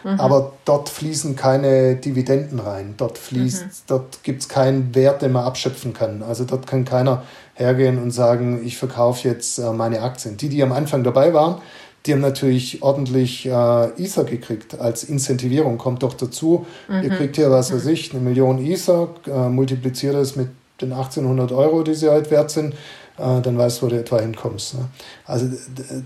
[0.06, 0.20] Mhm.
[0.20, 2.94] Aber dort fließen keine Dividenden rein.
[2.96, 3.70] Dort fließt, mhm.
[3.88, 6.22] dort gibt es keinen Wert, den man abschöpfen kann.
[6.22, 10.36] Also dort kann keiner hergehen und sagen, ich verkaufe jetzt äh, meine Aktien.
[10.36, 11.60] Die, die am Anfang dabei waren,
[12.06, 15.76] die haben natürlich ordentlich äh, Ether gekriegt als Incentivierung.
[15.76, 17.02] Kommt doch dazu, mhm.
[17.02, 17.90] ihr kriegt hier, was weiß mhm.
[17.90, 20.48] ich, eine Million Ether, äh, multipliziert es mit
[20.80, 22.74] den 1800 Euro, die sie halt wert sind
[23.16, 24.74] dann weißt du, wo du etwa hinkommst.
[24.74, 24.88] Ne?
[25.24, 25.48] Also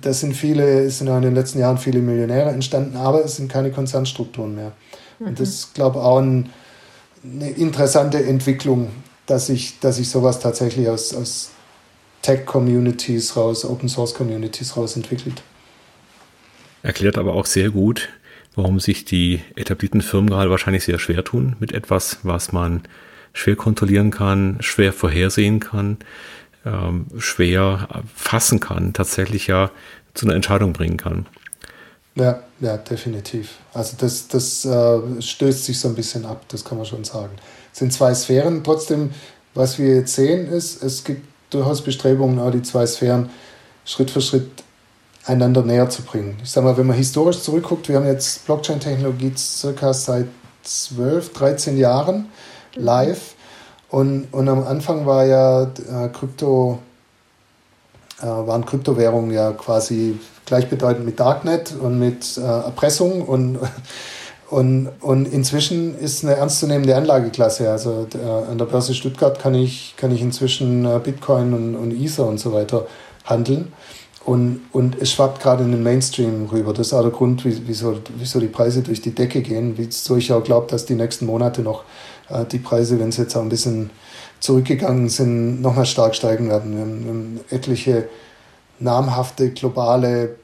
[0.01, 3.51] das sind viele, es sind in den letzten Jahren viele Millionäre entstanden, aber es sind
[3.51, 4.73] keine Konzernstrukturen mehr.
[5.19, 5.27] Mhm.
[5.27, 6.51] Und das ist, glaube ich, auch ein,
[7.25, 8.91] eine interessante Entwicklung,
[9.27, 11.51] dass sich dass ich sowas tatsächlich aus, aus
[12.23, 15.43] Tech-Communities raus, Open-Source-Communities raus entwickelt.
[16.83, 18.09] Erklärt aber auch sehr gut,
[18.55, 22.83] warum sich die etablierten Firmen gerade wahrscheinlich sehr schwer tun mit etwas, was man
[23.33, 25.99] schwer kontrollieren kann, schwer vorhersehen kann
[26.65, 29.71] ähm, schwer fassen kann, tatsächlich ja
[30.15, 31.27] zu einer Entscheidung bringen kann.
[32.15, 33.57] Ja, ja, definitiv.
[33.73, 37.33] Also das, das äh, stößt sich so ein bisschen ab, das kann man schon sagen.
[37.73, 38.65] Es sind zwei Sphären.
[38.65, 39.11] Trotzdem,
[39.55, 43.31] was wir jetzt sehen, ist, es gibt durchaus Bestrebungen, auch die zwei Sphären
[43.85, 44.51] Schritt für Schritt
[45.25, 46.37] einander näher zu bringen.
[46.43, 50.27] Ich sage mal, wenn man historisch zurückguckt, wir haben jetzt Blockchain-Technologie circa seit
[50.63, 52.27] 12, 13 Jahren
[52.75, 53.35] live.
[53.91, 56.79] Und, und am Anfang war ja äh, Krypto,
[58.21, 63.59] äh, waren Kryptowährungen ja quasi gleichbedeutend mit Darknet und mit äh, Erpressung und,
[64.51, 67.71] und, und inzwischen ist eine ernstzunehmende Anlageklasse.
[67.71, 71.93] Also der, an der Börse Stuttgart kann ich, kann ich inzwischen äh, Bitcoin und, und
[71.93, 72.87] Ether und so weiter
[73.25, 73.73] handeln.
[74.25, 76.73] Und, und es schwappt gerade in den Mainstream rüber.
[76.75, 79.75] Das ist auch der Grund, wieso, wieso die Preise durch die Decke gehen.
[79.77, 81.85] Wieso ich auch glaube, dass die nächsten Monate noch äh,
[82.51, 83.91] die Preise, wenn sie jetzt auch ein bisschen
[84.41, 86.75] zurückgegangen sind, nochmal stark steigen werden.
[86.75, 88.09] Wir haben etliche
[88.79, 90.37] namhafte globale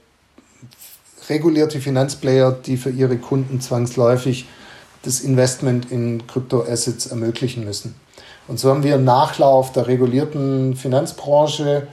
[1.28, 4.46] regulierte Finanzplayer, die für ihre Kunden zwangsläufig
[5.02, 7.94] das Investment in Kryptoassets ermöglichen müssen.
[8.48, 11.88] Und so haben wir einen Nachlauf der regulierten Finanzbranche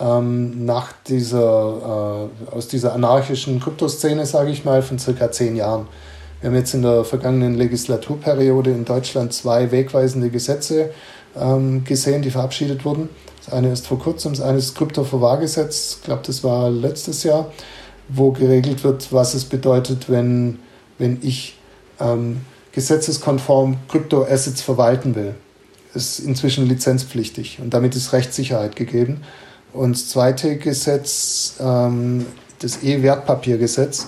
[0.00, 5.86] ähm, nach dieser, äh, aus dieser anarchischen Kryptoszene, sage ich mal, von circa zehn Jahren.
[6.40, 10.90] Wir haben jetzt in der vergangenen Legislaturperiode in Deutschland zwei wegweisende Gesetze
[11.36, 13.08] ähm, gesehen, die verabschiedet wurden.
[13.44, 17.50] Das eine ist vor kurzem, das eine ist Kryptoverwahrgesetz, ich glaube, das war letztes Jahr,
[18.08, 20.60] wo geregelt wird, was es bedeutet, wenn,
[20.98, 21.58] wenn ich
[21.98, 25.34] ähm, gesetzeskonform Kryptoassets verwalten will.
[25.94, 29.22] Ist inzwischen lizenzpflichtig und damit ist Rechtssicherheit gegeben.
[29.72, 32.26] Und das zweite Gesetz, ähm,
[32.60, 34.06] das E-Wertpapiergesetz,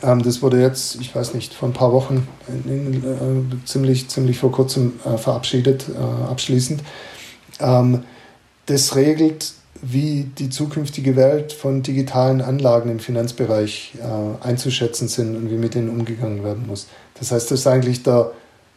[0.00, 4.52] das wurde jetzt, ich weiß nicht, vor ein paar Wochen in, äh, ziemlich, ziemlich vor
[4.52, 6.82] kurzem äh, verabschiedet, äh, abschließend.
[7.60, 8.02] Ähm,
[8.66, 15.50] das regelt, wie die zukünftige Welt von digitalen Anlagen im Finanzbereich äh, einzuschätzen sind und
[15.50, 16.86] wie mit denen umgegangen werden muss.
[17.18, 18.32] Das heißt, das ist eigentlich der,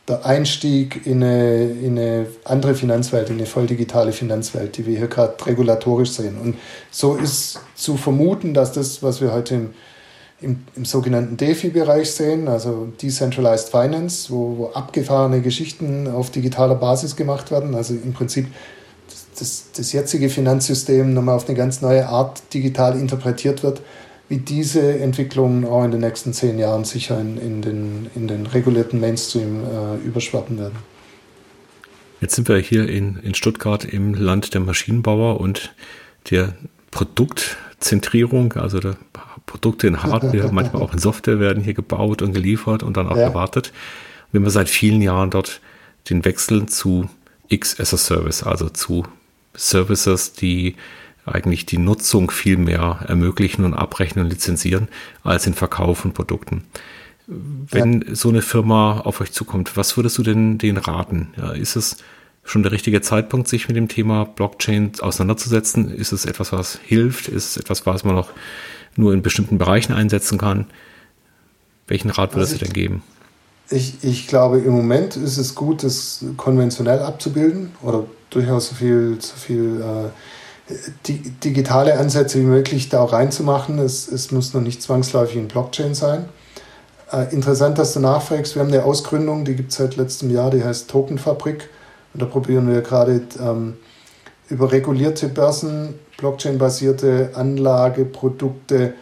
[0.07, 4.97] der Einstieg in eine, in eine andere Finanzwelt, in eine voll digitale Finanzwelt, die wir
[4.97, 6.37] hier gerade regulatorisch sehen.
[6.37, 6.55] Und
[6.91, 9.69] so ist zu vermuten, dass das, was wir heute im
[10.39, 17.15] im, im sogenannten DeFi-Bereich sehen, also Decentralized Finance, wo, wo abgefahrene Geschichten auf digitaler Basis
[17.15, 17.73] gemacht werden.
[17.73, 18.47] Also im Prinzip
[19.39, 23.81] das, das jetzige Finanzsystem nochmal auf eine ganz neue Art digital interpretiert wird,
[24.29, 28.45] wie diese Entwicklungen auch in den nächsten zehn Jahren sicher in, in, den, in den
[28.45, 30.75] regulierten Mainstream äh, überschwappen werden.
[32.19, 35.73] Jetzt sind wir hier in, in Stuttgart im Land der Maschinenbauer und
[36.29, 36.55] der
[36.91, 38.97] Produktzentrierung, also der
[39.47, 43.17] Produkte in Hardware, manchmal auch in Software werden hier gebaut und geliefert und dann auch
[43.17, 43.23] ja.
[43.23, 43.73] erwartet.
[44.31, 45.61] Wir haben seit vielen Jahren dort
[46.11, 47.09] den Wechsel zu
[47.47, 49.05] X as a Service, also zu
[49.55, 50.75] Services, die
[51.25, 54.87] eigentlich die Nutzung viel mehr ermöglichen und abrechnen und lizenzieren,
[55.23, 56.63] als den Verkauf von Produkten.
[57.27, 58.15] Wenn ja.
[58.15, 61.33] so eine Firma auf euch zukommt, was würdest du denn denen raten?
[61.35, 61.97] Ja, ist es
[62.45, 65.93] schon der richtige Zeitpunkt, sich mit dem Thema Blockchain auseinanderzusetzen?
[65.93, 67.27] Ist es etwas, was hilft?
[67.27, 68.29] Ist es etwas, was man noch
[68.97, 70.65] nur in bestimmten Bereichen einsetzen kann.
[71.87, 73.03] Welchen Rat würdest also du denn geben?
[73.69, 79.17] Ich, ich glaube, im Moment ist es gut, das konventionell abzubilden oder durchaus so viel,
[79.19, 80.73] so viel äh,
[81.05, 83.79] die, digitale Ansätze wie möglich da auch reinzumachen.
[83.79, 86.25] Es, es muss noch nicht zwangsläufig in Blockchain sein.
[87.11, 88.55] Äh, interessant, dass du nachfragst.
[88.55, 91.69] Wir haben eine Ausgründung, die gibt es seit letztem Jahr, die heißt Tokenfabrik.
[92.13, 93.75] Und da probieren wir gerade ähm,
[94.49, 98.93] über regulierte Börsen Blockchain-basierte Anlageprodukte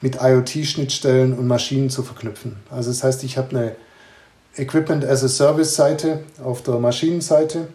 [0.00, 2.56] mit IoT-Schnittstellen und Maschinen zu verknüpfen.
[2.70, 3.76] Also das heißt, ich habe eine
[4.56, 7.68] Equipment as a Service-Seite auf der Maschinenseite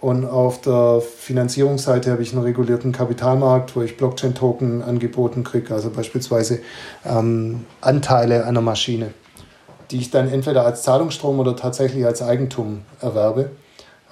[0.00, 5.90] und auf der Finanzierungsseite habe ich einen regulierten Kapitalmarkt, wo ich Blockchain-Token angeboten kriege, also
[5.90, 6.60] beispielsweise
[7.04, 9.12] ähm, Anteile einer Maschine,
[9.90, 13.50] die ich dann entweder als Zahlungsstrom oder tatsächlich als Eigentum erwerbe.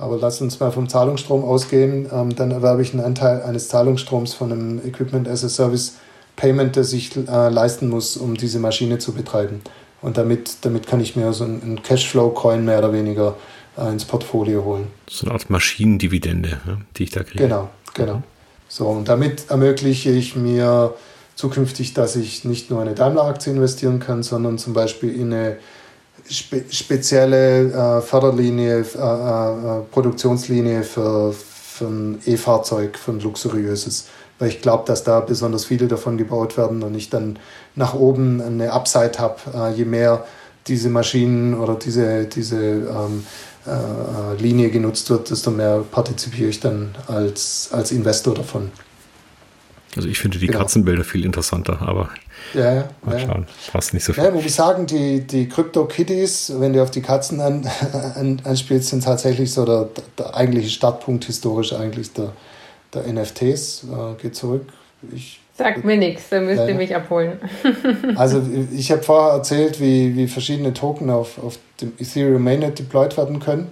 [0.01, 2.09] Aber lass uns mal vom Zahlungsstrom ausgehen.
[2.13, 5.97] Ähm, dann erwerbe ich einen Anteil eines Zahlungsstroms von einem Equipment as a Service
[6.37, 9.61] Payment, das ich äh, leisten muss, um diese Maschine zu betreiben.
[10.01, 13.37] Und damit, damit kann ich mir so einen Cashflow-Coin mehr oder weniger
[13.77, 14.87] äh, ins Portfolio holen.
[15.09, 16.61] So eine Art Maschinendividende,
[16.97, 17.45] die ich da kriege.
[17.45, 18.23] Genau, genau.
[18.69, 20.95] So, und damit ermögliche ich mir
[21.35, 25.57] zukünftig, dass ich nicht nur eine Daimler-Aktie investieren kann, sondern zum Beispiel in eine
[26.31, 34.09] spe spezielle äh, Förderlinie, äh, äh, Produktionslinie für, für ein E-Fahrzeug, für ein luxuriöses.
[34.39, 37.39] Weil ich glaube, dass da besonders viele davon gebaut werden und ich dann
[37.75, 40.25] nach oben eine Upside habe, äh, je mehr
[40.67, 43.25] diese Maschinen oder diese, diese ähm,
[43.67, 48.71] äh, Linie genutzt wird, desto mehr partizipiere ich dann als, als Investor davon.
[49.97, 50.61] Also ich finde die genau.
[50.61, 52.11] Katzenbilder viel interessanter, aber
[52.55, 54.25] ja, ja, mal schauen, passt nicht so viel.
[54.25, 57.69] Ja, muss ich sagen, die, die Crypto-Kitties, wenn du auf die Katzen an,
[58.15, 59.89] an, anspielst, sind tatsächlich so der,
[60.19, 62.33] der eigentliche Startpunkt historisch eigentlich der,
[62.95, 63.85] der NFTs.
[63.85, 64.67] Äh, geht zurück.
[65.13, 67.39] Ich, Sagt mir nichts, da müsst ihr mich abholen.
[68.17, 68.43] also
[68.73, 73.41] ich habe vorher erzählt, wie, wie verschiedene Token auf, auf dem Ethereum Mainnet deployed werden
[73.41, 73.69] können.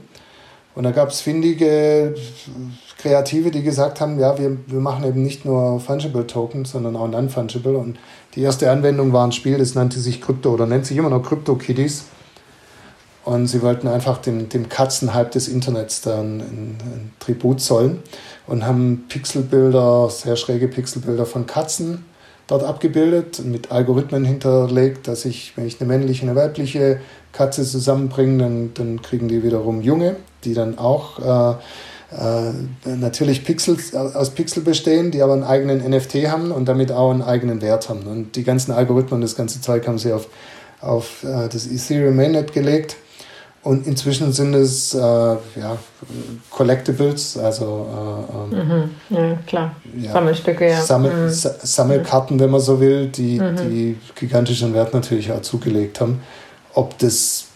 [0.79, 2.15] Und da gab es findige
[2.99, 7.09] Kreative, die gesagt haben, ja, wir, wir machen eben nicht nur Fungible Token, sondern auch
[7.09, 7.77] Non-Fungible.
[7.77, 7.99] Und
[8.37, 11.25] die erste Anwendung war ein Spiel, das nannte sich Krypto oder nennt sich immer noch
[11.25, 12.05] Crypto Kitties.
[13.25, 17.99] Und sie wollten einfach dem, dem Katzenhype des Internets dann ein, ein Tribut zollen
[18.47, 22.05] und haben Pixelbilder, sehr schräge Pixelbilder von Katzen
[22.47, 27.01] dort abgebildet, mit Algorithmen hinterlegt, dass ich, wenn ich eine männliche und eine weibliche
[27.33, 30.15] Katze zusammenbringe, dann, dann kriegen die wiederum Junge,
[30.45, 31.57] die dann auch äh,
[32.11, 32.53] äh,
[32.87, 37.23] natürlich Pixels, aus Pixel bestehen, die aber einen eigenen NFT haben und damit auch einen
[37.23, 38.07] eigenen Wert haben.
[38.07, 40.29] Und die ganzen Algorithmen und das ganze Zeug haben sie auf,
[40.81, 42.97] auf äh, das Ethereum Mainnet gelegt.
[43.63, 45.77] Und inzwischen sind es äh, ja,
[46.49, 47.87] Collectibles, also
[48.51, 48.91] äh, ähm, mhm.
[49.11, 49.77] ja, klar.
[50.01, 50.81] Ja, Sammelstücke, ja.
[50.81, 51.31] Sammel, mhm.
[51.31, 53.57] Sammelkarten, wenn man so will, die, mhm.
[53.57, 56.23] die gigantischen Wert natürlich auch zugelegt haben.
[56.73, 57.48] Ob das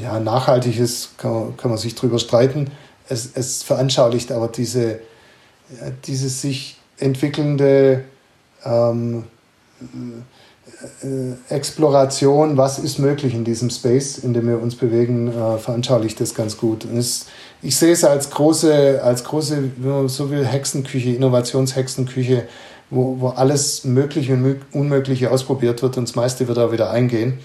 [0.00, 2.70] ja, nachhaltig ist, kann, kann man sich drüber streiten
[3.08, 5.00] es, es veranschaulicht aber diese,
[6.06, 8.04] diese sich entwickelnde
[8.64, 9.24] ähm,
[11.02, 16.20] äh, Exploration, was ist möglich in diesem Space, in dem wir uns bewegen, äh, veranschaulicht
[16.20, 16.84] das ganz gut.
[16.84, 17.26] Und es,
[17.62, 22.44] ich sehe es als große, als große, wenn man so will, Hexenküche, Innovationshexenküche,
[22.90, 27.38] wo, wo alles Mögliche und Unmögliche ausprobiert wird und das meiste wird auch wieder eingehen.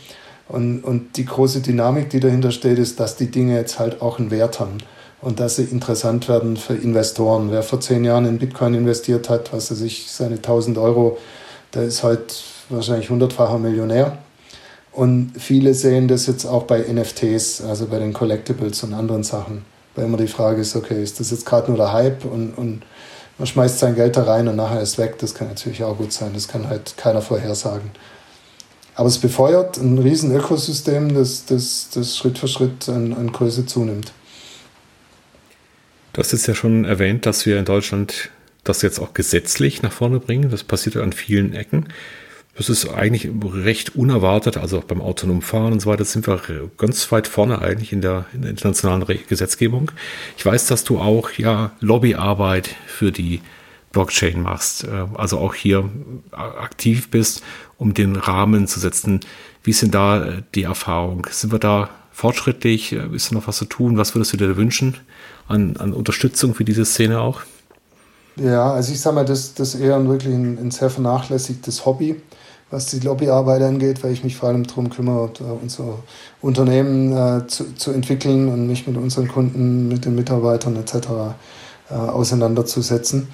[0.52, 4.20] Und, und die große Dynamik, die dahinter steht, ist, dass die Dinge jetzt halt auch
[4.20, 4.80] einen Wert haben
[5.22, 7.52] und dass sie interessant werden für Investoren.
[7.52, 11.18] Wer vor zehn Jahren in Bitcoin investiert hat, was er sich seine 1000 Euro,
[11.74, 12.34] der ist heute
[12.70, 14.18] wahrscheinlich hundertfacher Millionär.
[14.92, 19.64] Und viele sehen das jetzt auch bei NFTs, also bei den Collectibles und anderen Sachen.
[19.96, 22.82] Weil immer die Frage ist, okay, ist das jetzt gerade nur der Hype und, und
[23.38, 25.18] man schmeißt sein Geld da rein und nachher ist weg.
[25.20, 26.32] Das kann natürlich auch gut sein.
[26.34, 27.92] Das kann halt keiner vorhersagen.
[28.96, 33.66] Aber es befeuert ein riesen Ökosystem, das, das, das Schritt für Schritt an, an Größe
[33.66, 34.12] zunimmt.
[36.14, 38.30] Du hast jetzt ja schon erwähnt, dass wir in Deutschland
[38.64, 40.50] das jetzt auch gesetzlich nach vorne bringen.
[40.50, 41.88] Das passiert an vielen Ecken.
[42.58, 44.58] Das ist eigentlich recht unerwartet.
[44.58, 46.42] Also auch beim autonomen Fahren und so weiter sind wir
[46.78, 49.92] ganz weit vorne eigentlich in der, in der internationalen Gesetzgebung.
[50.38, 53.42] Ich weiß, dass du auch ja Lobbyarbeit für die
[53.94, 54.84] Blockchain machst.
[54.84, 55.90] Äh, also auch hier
[56.32, 57.42] aktiv bist,
[57.82, 59.20] um den Rahmen zu setzen.
[59.64, 61.24] Wie sind da äh, die Erfahrungen?
[61.30, 62.94] Sind wir da fortschrittlich?
[62.94, 63.98] Äh, ist da noch was zu tun?
[63.98, 64.98] Was würdest du dir wünschen?
[65.52, 67.42] an, an Unterstützung für diese Szene auch?
[68.38, 72.22] Ja, also ich sage mal, das, das ist eher wirklich ein, ein, sehr vernachlässigtes Hobby,
[72.70, 75.30] was die Lobbyarbeit angeht, weil ich mich vor allem darum kümmere,
[75.62, 76.00] unser
[76.42, 80.96] Unternehmen äh, zu, zu entwickeln und mich mit unseren Kunden, mit den Mitarbeitern etc.
[81.90, 83.28] Äh, auseinanderzusetzen.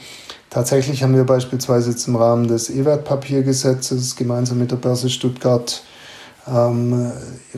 [0.50, 5.84] Tatsächlich haben wir beispielsweise jetzt im Rahmen des E-Wertpapiergesetzes gemeinsam mit der Börse Stuttgart
[6.48, 7.12] ähm,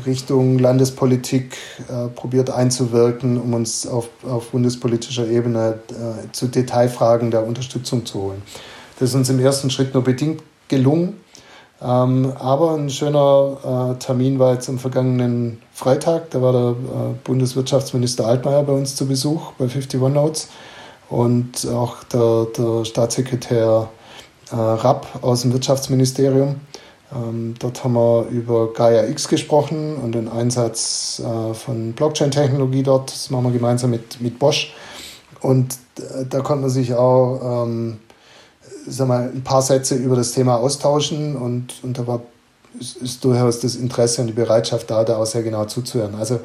[0.06, 1.56] Richtung Landespolitik
[1.88, 8.24] äh, probiert einzuwirken, um uns auf, auf bundespolitischer Ebene äh, zu Detailfragen der Unterstützung zu
[8.24, 8.42] holen.
[9.00, 11.20] Das ist uns im ersten Schritt nur bedingt gelungen.
[11.82, 16.32] Ähm, aber ein schöner äh, Termin war jetzt am vergangenen Freitag.
[16.32, 20.50] Da war der äh, Bundeswirtschaftsminister Altmaier bei uns zu Besuch bei 51 Notes
[21.10, 23.90] und auch der, der Staatssekretär
[24.52, 26.56] äh, Rapp aus dem Wirtschaftsministerium.
[27.12, 33.12] Ähm, dort haben wir über Gaia X gesprochen und den Einsatz äh, von Blockchain-Technologie dort.
[33.12, 34.74] Das machen wir gemeinsam mit, mit Bosch.
[35.42, 37.98] Und äh, da konnte man sich auch ähm,
[38.86, 42.22] sag mal, ein paar Sätze über das Thema austauschen und, und da war,
[42.80, 46.16] ist, ist durchaus das Interesse und die Bereitschaft da, da auch sehr genau zuzuhören.
[46.16, 46.40] Also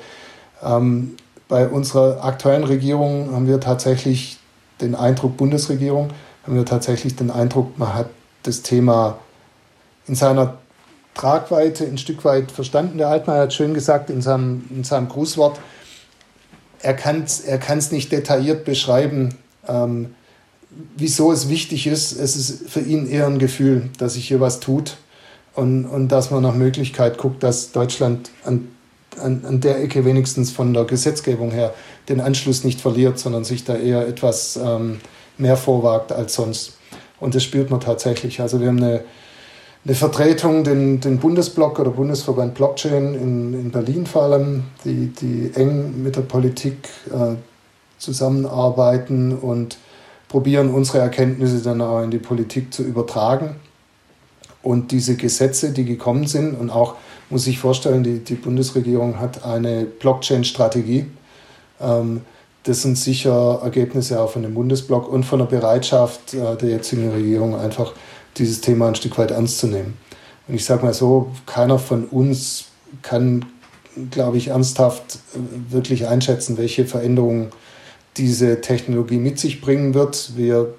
[0.62, 1.16] ähm,
[1.48, 4.38] bei unserer aktuellen Regierung haben wir tatsächlich
[4.80, 6.10] den Eindruck, Bundesregierung,
[6.44, 8.10] haben wir tatsächlich den Eindruck, man hat
[8.42, 9.18] das Thema
[10.06, 10.58] in seiner
[11.14, 12.98] Tragweite ein Stück weit verstanden.
[12.98, 15.58] Der Altmaier hat schön gesagt in seinem, in seinem Grußwort,
[16.80, 17.58] er kann es er
[17.92, 20.14] nicht detailliert beschreiben, ähm,
[20.96, 22.12] wieso es wichtig ist.
[22.12, 24.98] Es ist für ihn eher ein Gefühl, dass sich hier was tut
[25.54, 28.68] und, und dass man nach Möglichkeit guckt, dass Deutschland an,
[29.18, 31.72] an, an der Ecke wenigstens von der Gesetzgebung her
[32.08, 35.00] den Anschluss nicht verliert, sondern sich da eher etwas ähm,
[35.38, 36.78] mehr vorwagt als sonst.
[37.20, 38.40] Und das spürt man tatsächlich.
[38.40, 39.04] Also wir haben eine
[39.86, 45.50] eine Vertretung, den, den Bundesblock oder Bundesverband Blockchain in, in Berlin vor allem, die, die
[45.54, 47.34] eng mit der Politik äh,
[47.98, 49.76] zusammenarbeiten und
[50.28, 53.56] probieren, unsere Erkenntnisse dann auch in die Politik zu übertragen.
[54.62, 56.94] Und diese Gesetze, die gekommen sind, und auch,
[57.28, 61.06] muss ich vorstellen, die, die Bundesregierung hat eine Blockchain-Strategie.
[61.80, 62.22] Ähm,
[62.64, 67.10] das sind sicher Ergebnisse auch von dem Bundesblock und von der Bereitschaft äh, der jetzigen
[67.10, 67.92] Regierung, einfach
[68.36, 69.96] dieses Thema ein Stück weit ernst zu nehmen.
[70.48, 72.66] Und ich sage mal so, keiner von uns
[73.02, 73.44] kann,
[74.10, 77.50] glaube ich, ernsthaft äh, wirklich einschätzen, welche Veränderungen
[78.16, 80.32] diese Technologie mit sich bringen wird.
[80.36, 80.74] Wir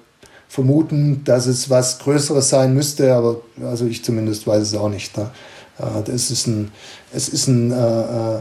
[0.48, 5.16] vermuten, dass es was Größeres sein müsste, aber also ich zumindest weiß es auch nicht.
[5.16, 5.30] Ne?
[5.78, 6.72] Äh, das ist ein,
[7.12, 8.40] es ist ein äh,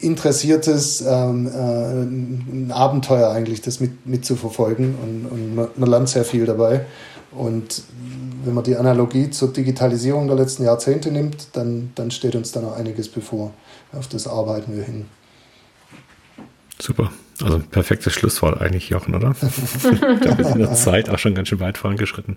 [0.00, 6.24] interessiertes ähm, äh, ein Abenteuer eigentlich, das mit, mitzuverfolgen und, und man, man, lernt sehr
[6.24, 6.86] viel dabei.
[7.32, 7.82] Und
[8.44, 12.60] wenn man die Analogie zur Digitalisierung der letzten Jahrzehnte nimmt, dann, dann steht uns da
[12.60, 13.52] noch einiges bevor.
[13.92, 15.06] Auf das arbeiten wir hin.
[16.78, 17.10] Super.
[17.40, 19.34] Also ein perfektes Schlusswort eigentlich, Jochen, oder?
[19.40, 22.36] da ist in der Zeit auch schon ganz schön weit vorangeschritten.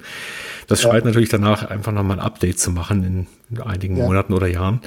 [0.68, 0.90] Das ja.
[0.90, 4.06] schreit natürlich danach, einfach nochmal ein Update zu machen in, in einigen ja.
[4.06, 4.82] Monaten oder Jahren.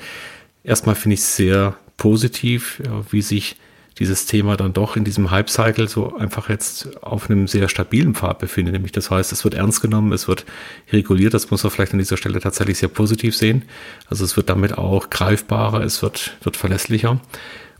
[0.68, 3.56] Erstmal finde ich es sehr positiv, wie sich
[3.98, 8.38] dieses Thema dann doch in diesem Hype-Cycle so einfach jetzt auf einem sehr stabilen Pfad
[8.38, 8.74] befindet.
[8.74, 10.44] Nämlich das heißt, es wird ernst genommen, es wird
[10.92, 13.64] reguliert, das muss man vielleicht an dieser Stelle tatsächlich sehr positiv sehen.
[14.10, 17.18] Also es wird damit auch greifbarer, es wird, wird verlässlicher.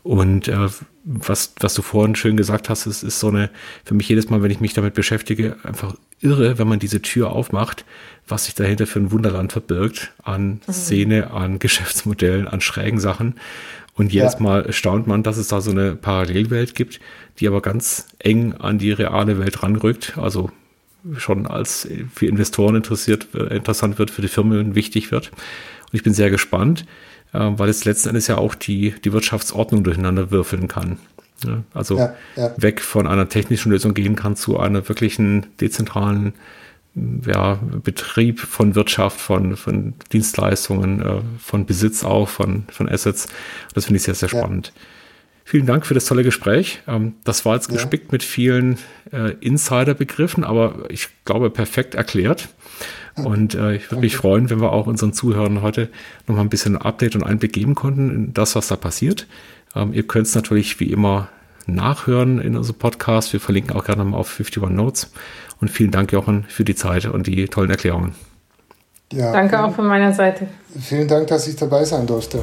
[0.02, 0.68] Und äh,
[1.04, 3.50] was, was du vorhin schön gesagt hast, es ist so eine,
[3.84, 7.30] für mich jedes Mal, wenn ich mich damit beschäftige, einfach irre, wenn man diese Tür
[7.30, 7.84] aufmacht,
[8.26, 10.72] was sich dahinter für ein Wunderland verbirgt an mhm.
[10.72, 13.34] Szene, an Geschäftsmodellen, an schrägen Sachen.
[13.94, 14.40] Und jedes ja.
[14.40, 17.00] Mal staunt man, dass es da so eine Parallelwelt gibt,
[17.40, 20.16] die aber ganz eng an die reale Welt ranrückt.
[20.16, 20.50] Also
[21.16, 25.30] schon als für Investoren interessiert, äh, interessant wird, für die Firmen wichtig wird.
[25.30, 26.84] Und ich bin sehr gespannt,
[27.32, 30.98] weil es letzten Endes ja auch die, die Wirtschaftsordnung durcheinander würfeln kann.
[31.72, 32.54] Also ja, ja.
[32.56, 36.32] weg von einer technischen Lösung gehen kann zu einer wirklichen dezentralen
[37.26, 43.28] ja, Betrieb von Wirtschaft, von, von Dienstleistungen, äh, von Besitz auch, von, von Assets.
[43.74, 44.72] Das finde ich sehr, sehr spannend.
[45.44, 46.82] Vielen Dank für das tolle Gespräch.
[46.86, 48.78] Ähm, das war jetzt gespickt mit vielen
[49.12, 52.48] äh, Insider-Begriffen, aber ich glaube perfekt erklärt.
[53.24, 55.88] Und äh, ich würde mich freuen, wenn wir auch unseren Zuhörern heute
[56.26, 59.26] nochmal ein bisschen Update und Einblick geben konnten in das, was da passiert.
[59.74, 61.28] Ähm, ihr könnt es natürlich wie immer
[61.66, 63.32] nachhören in unserem Podcast.
[63.32, 65.12] Wir verlinken auch gerne mal auf 51 Notes.
[65.60, 68.14] Und vielen Dank, Jochen, für die Zeit und die tollen Erklärungen.
[69.12, 70.48] Ja, Danke auch von meiner Seite.
[70.78, 72.40] Vielen Dank, dass ich dabei sein durfte.